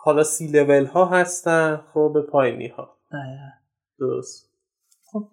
[0.09, 2.99] حالا سی لول ها هستن خب به پایینی ها.
[3.99, 4.51] درست.
[5.13, 5.29] خب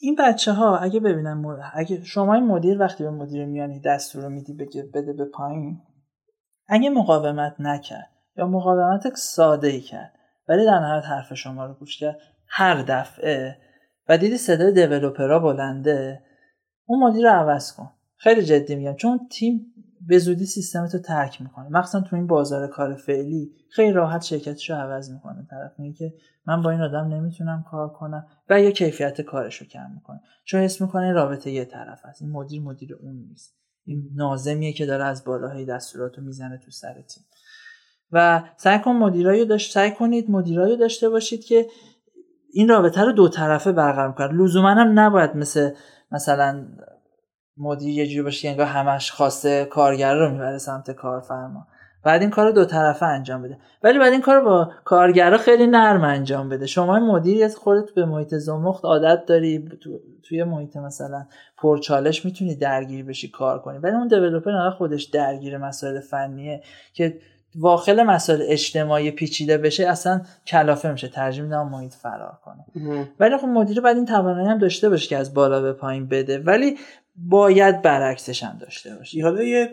[0.00, 1.44] این بچه ها اگه ببینن
[1.74, 5.80] اگه شما مدیر وقتی به مدیر میانی دستور رو میدی بگه بده به پایین
[6.68, 10.12] اگه مقاومت نکرد یا مقاومت ساده ای کرد
[10.48, 13.58] ولی در نهایت حرف شما رو گوش کرد هر دفعه
[14.08, 16.22] و دیدی صدای دیولوپرا بلنده
[16.86, 17.90] اون مدیر رو عوض کن.
[18.16, 19.74] خیلی جدی میگم چون تیم
[20.08, 21.68] به زودی سیستم رو ترک می‌کنه.
[21.68, 25.46] مخصوصا تو این بازار کار فعلی خیلی راحت شرکتش رو عوض می‌کنه.
[25.50, 26.14] طرف میگه که
[26.46, 30.20] من با این آدم نمی‌تونم کار کنم و یا کیفیت کارش رو کم می‌کنه.
[30.44, 32.22] چون حس می‌کنه رابطه یه طرف است.
[32.22, 33.54] این مدیر مدیر اون نیست.
[33.84, 37.24] این نازمیه که داره از بالاهای دستورات رو می‌زنه تو سر تیم.
[38.12, 41.66] و سعی کن مدیرایی داشت سعی کنید مدیرایی داشته باشید که
[42.52, 44.32] این رابطه رو دو طرفه برقرار کنه.
[44.32, 45.70] لزوما هم نباید مثل
[46.12, 46.66] مثلا
[47.58, 51.66] مدیر یه جوری باشه انگار همش خواسته کارگر رو می‌بره سمت کارفرما.
[52.04, 53.58] بعد این کار دو طرفه انجام بده.
[53.82, 56.66] ولی بعد این کار با کارگرا خیلی نرم انجام بده.
[56.66, 59.68] شما مدیریت خودت به محیط زمخت عادت داری.
[59.80, 63.78] تو، توی محیط مثلا پرچالش می‌تونی درگیر بشی کار کنی.
[63.78, 67.18] ولی اون دیولپر خودش درگیر مسائل فنیه که
[67.56, 71.08] واخل مسائل اجتماعی پیچیده بشه اصلا کلافه میشه.
[71.08, 72.64] ترجیح میدم محیط فرار کنه.
[73.20, 76.38] ولی خب مدیر بعد این توانایی هم داشته باشه که از بالا به پایین بده.
[76.38, 76.76] ولی
[77.16, 79.22] باید برعکسش هم داشته باشه.
[79.22, 79.68] حالا یه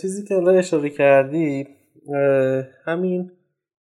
[0.00, 1.68] چیزی که الان اشاره کردی
[2.86, 3.30] همین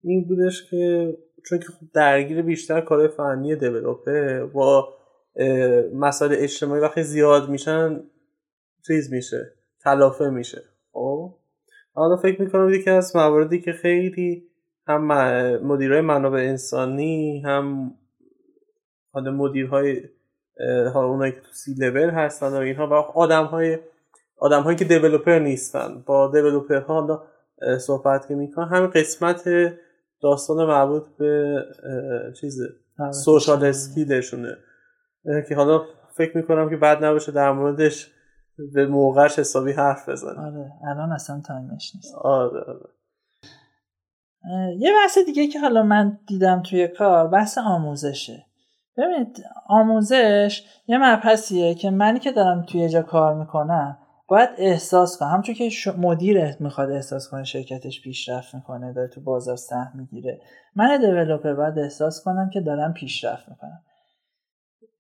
[0.03, 1.14] این بودش که
[1.49, 4.89] چون که خب درگیر بیشتر کار فنی دیولوپه با
[5.95, 8.01] مسائل اجتماعی وقتی زیاد میشن
[8.87, 9.53] چیز میشه
[9.84, 10.62] تلافه میشه.
[11.97, 14.42] حالا فکر می‌کنم یکی از مواردی که خیلی
[14.88, 15.03] هم
[15.66, 17.94] مدیرای منابع انسانی هم
[19.12, 20.01] حالا مدیرهای
[20.94, 23.78] حالا اونایی که تو سی لول هستن و اینها و آدم های
[24.38, 26.03] آدم هایی که دیولوپر نیستن.
[26.07, 27.22] با دیولوپر ها حالا
[27.78, 29.49] صحبت که می‌کنن همین قسمت
[30.22, 31.62] داستان مربوط به
[32.40, 32.61] چیز
[33.24, 34.57] social skill شونه.
[35.49, 35.82] که حالا
[36.16, 38.12] فکر می‌کنم که بد نباشه در موردش
[38.74, 42.14] به موقعش حسابی حرف بزنیم آره الان اصلا time ش نیست.
[42.14, 42.90] آره آره.
[44.78, 48.46] یه بحث دیگه که حالا من دیدم توی کار بحث آموزشه.
[48.96, 53.98] ببینید آموزش یه مبحثیه که منی که دارم توی جا کار می‌کنم
[54.28, 59.57] باید احساس کنه همچون که مدیر می‌خواد احساس کنه شرکتش پیشرفت می‌کنه داره تو بازار
[59.57, 60.40] سهم می‌گیره.
[60.76, 63.80] من دیولوپر باید احساس کنم که دارم پیشرفت می‌کنم.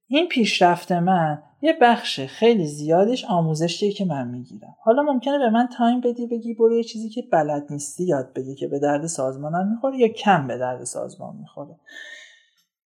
[0.08, 4.76] این پیشرفت من یه بخش خیلی زیادش آموزشیه که من می‌گیرم.
[4.82, 8.54] حالا ممکنه به من تایم بدی بگی برو یه چیزی که بلد نیستی یاد بگی
[8.54, 11.76] که به درد سازمانم می‌خوره یا کم به درد سازمان می‌خوره.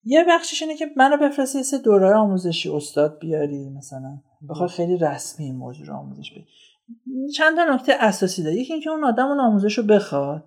[0.04, 4.18] یه بخشش اینه که منو بفرستی سه دوره آموزشی استاد بیاری مثلا
[4.48, 6.46] بخوای خیلی رسمی این موضوع رو آموزش بدی.
[7.36, 8.56] چند تا نکته اساسی داره.
[8.56, 10.44] یکی اینکه اون آدم اون آموزش رو بخواد.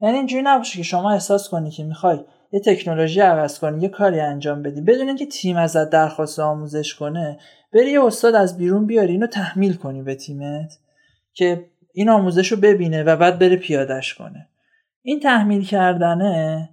[0.00, 2.18] یعنی اینجوری نباشه که شما احساس کنی که می‌خوای
[2.52, 4.80] یه تکنولوژی عوض کنی یه کاری انجام بدی.
[4.80, 7.38] بدون اینکه تیم ازت درخواست آموزش کنه
[7.72, 10.78] بری یه استاد از بیرون بیاری اینو تحمیل کنی به تیمت
[11.32, 14.48] که این آموزش رو ببینه و بعد بره پیادش کنه.
[15.02, 16.68] این تحمیل کردنه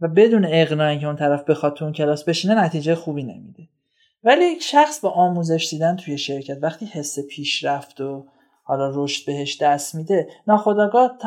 [0.00, 3.68] و بدون اقناع که اون طرف بخواد تو اون کلاس بشینه نتیجه خوبی نمیده.
[4.24, 8.26] ولی یک شخص با آموزش دیدن توی شرکت وقتی حس پیشرفت و
[8.62, 11.18] حالا رشد بهش دست میده ناخداگاه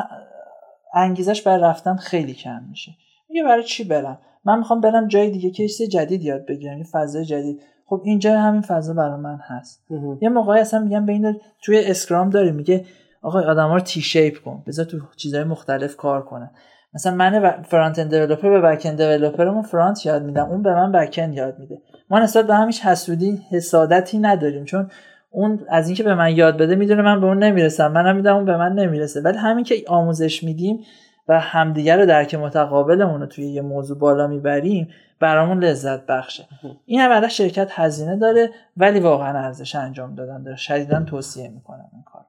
[0.94, 2.92] انگیزش بر رفتن خیلی کم میشه.
[3.32, 7.24] میگه برای چی برم؟ من می‌خوام برم جای دیگه که جدید یاد بگیرم یه فضای
[7.24, 7.60] جدید.
[7.86, 9.84] خب اینجا همین فضا برای من هست.
[10.20, 12.84] یه موقعی اصلا میگم بین توی Scrum داری میگه
[13.22, 16.50] آقای آدم رو T-shape کن بذار تو چیزهای مختلف کار کنه
[16.94, 21.34] مثلا من front-end developer به back-end developer مون front یاد میدم اون به من back-end
[21.34, 21.78] یاد میده.
[22.10, 24.90] ما نسبت به هم هیچ حسودی حسادتی نداریم چون
[25.30, 28.44] اون از اینکه به من یاد بده می‌دونه من به اون نمی‌رسم منم میدم اون
[28.44, 29.20] به من نمی‌رسه.
[29.20, 30.80] ولی همین که آموزش میدیم
[31.28, 34.88] و همدیگر رو درک متقابلمون رو توی یه موضوع بالا می‌بریم
[35.20, 36.48] برامون لذت بخشه.
[36.84, 40.56] این اولا شرکت هزینه داره ولی واقعا ارزش انجام دادن داره.
[40.56, 42.26] شدیدا توصیه می‌کنم این کار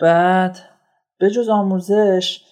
[0.00, 0.58] بعد
[1.18, 2.44] به جز آموزش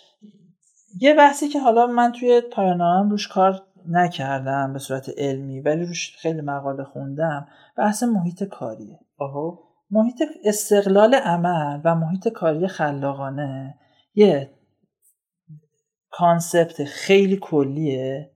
[1.01, 6.17] یه بحثی که حالا من توی پایانامم روش کار نکردم به صورت علمی ولی روش
[6.17, 8.99] خیلی مقاله خوندم بحث محیط کاریه.
[9.19, 9.59] آها.
[9.91, 13.75] محیط استقلال عمل و محیط کاری خلاقانه
[14.15, 14.51] یه
[16.11, 18.31] concept خیلی کلیه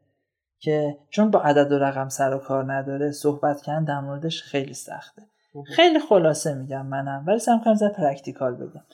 [0.58, 4.74] که چون با عدد و رقم سر و کار نداره صحبت کردن در موردش خیلی
[4.74, 5.22] سخته.
[5.66, 8.84] خیلی خلاصه میگم منم ولی سعی کنم زیاد practical بگم.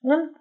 [0.00, 0.34] اون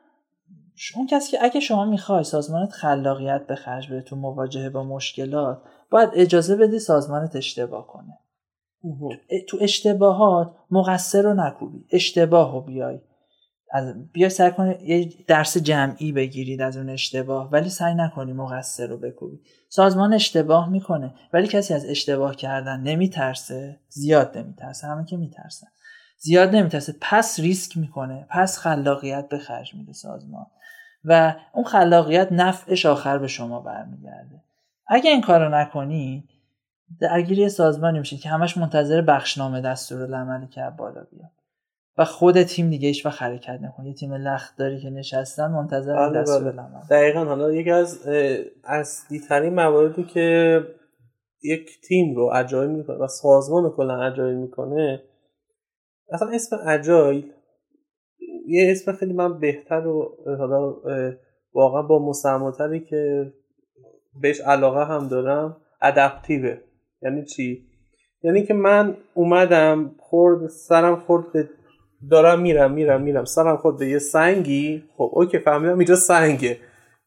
[0.96, 5.62] اون کسی که اگه شما می‌خوای سازمانت خلاقیت به خرج بده تو مواجهه با مشکلات
[5.92, 8.18] باید اجازه بدی سازمانت اشتباه کنه.
[9.48, 11.86] تو اشتباهات مقصر رو نکوبی.
[11.92, 13.02] اشتباه رو بیای.
[13.72, 18.88] از بیا سعی کنی یه درس جمعی بگیرید از اون اشتباه ولی سعی نکنی مقصر
[18.88, 19.40] رو بکوبی
[19.70, 25.68] سازمان اشتباه می‌کنه ولی کسی از اشتباه کردن نمیترسه زیاد نمیترسه همه که میترسن.
[26.18, 30.46] زیاد نمیترسه پس ریسک می‌کنه پس خلاقیت به خرج میده سازمان.
[31.06, 34.44] و اون خلاقیت نفعش آخر به شما برمیگرده.
[34.88, 36.30] اگه این کارو نکنی
[37.00, 41.32] درگیری سازمانی میشید که همش منتظر بخشنامه دستور العملی که بالا بیاد.
[41.98, 45.96] و خود تیم دیگه هیچ وقت حرکت نکنه یه تیم لخت داری که نشستن منتظر
[45.96, 46.48] بله دستور بله.
[46.48, 47.26] العمل دقیقا.
[47.26, 48.08] حالا یکی از
[48.64, 50.60] اصلی ترین مواردی که
[51.44, 55.04] یک تیم رو اجایل می‌کنه و سازمان کلا اجایل می‌کنه
[56.12, 57.32] اصلا اسم اجایل
[58.48, 60.76] یه اسم خیلی من بهتر و حالا
[61.54, 63.34] واقعا با مسماتری که
[64.22, 66.58] بهش علاقه هم دارم ادپتیوه
[67.02, 67.66] یعنی چی؟
[68.24, 71.50] یعنی که من اومدم خورد سرم خورد به
[72.12, 73.26] دارم میرم میرم میرم.
[73.26, 74.84] سرم خورد به یه سنگی.
[74.98, 76.58] خب اوکی فهمیدم اینجا سنگه.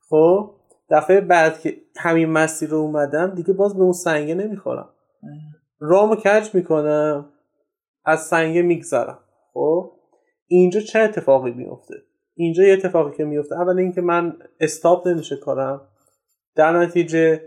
[0.09, 0.51] خب
[0.91, 4.89] دفعه بعد که همین مسیر رو اومدم دیگه باز به اون سنگه نمی‌خورم.
[5.81, 7.29] رامو کج می‌کنم
[8.05, 9.19] از سنگه میگذرم.
[9.53, 9.93] خب
[10.47, 11.95] اینجا چه اتفاقی میفته؟
[12.35, 15.81] اینجا یه اتفاقی که میفته اول اینکه من استاپ نمیشه کارم.
[16.57, 17.41] در نتیجه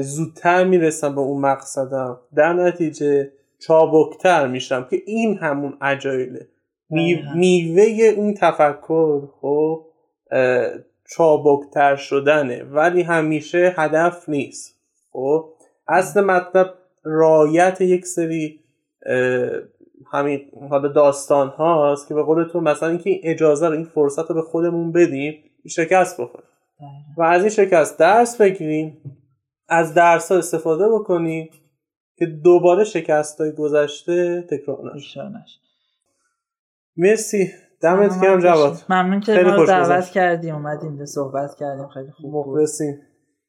[0.00, 2.20] زودتر می‌رسم به اون مقصدم.
[2.36, 6.48] در نتیجه چابکتر میشم که این همون اجایله
[6.90, 9.86] میوه اون تفکر خب
[11.16, 12.62] چابکتر شدنه.
[12.62, 14.76] ولی همیشه هدف نیست.
[15.12, 15.48] خب
[15.88, 18.60] اصل مطلب رایت یک سری
[20.12, 24.28] همین حالا داستان هاست که به قول تو مثلا اینکه این اجازه رو این فرصت
[24.30, 26.46] رو به خودمون بدیم شکست بخوریم.
[27.16, 28.96] و از این شکست درس بگیریم
[29.68, 31.50] از درس ها استفاده بکنیم
[32.16, 35.59] که دوباره شکست های گذشته تکرار نشه.
[37.00, 37.50] مرسی.
[37.82, 38.76] دمت گرم جواد.
[38.88, 41.88] ممنون که ما دعوت کردیم اومدیم به صحبت کردیم.
[41.88, 42.94] خیلی خوب مخلصیم.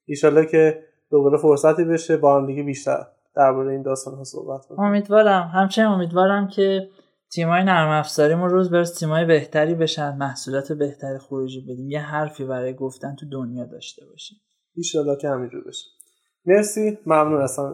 [0.06, 4.80] ایشالله که دوباره فرصتی بشه با هم دیگه بیشتر درباره این داستان ها صحبت کنیم.
[4.80, 5.52] امیدوارم.
[5.54, 6.88] همچنین امیدوارم که
[7.34, 11.90] تیمای نرم افزاریمون روز برس تیمای بهتری بشن محصولات بهتری خروجی بدیم.
[11.90, 14.38] یه حرفی برای گفتن تو دنیا داشته باشیم.
[14.76, 15.86] ایشالله که همینجور بشه.
[16.46, 16.98] مرسی.
[17.06, 17.74] ممنون اصلا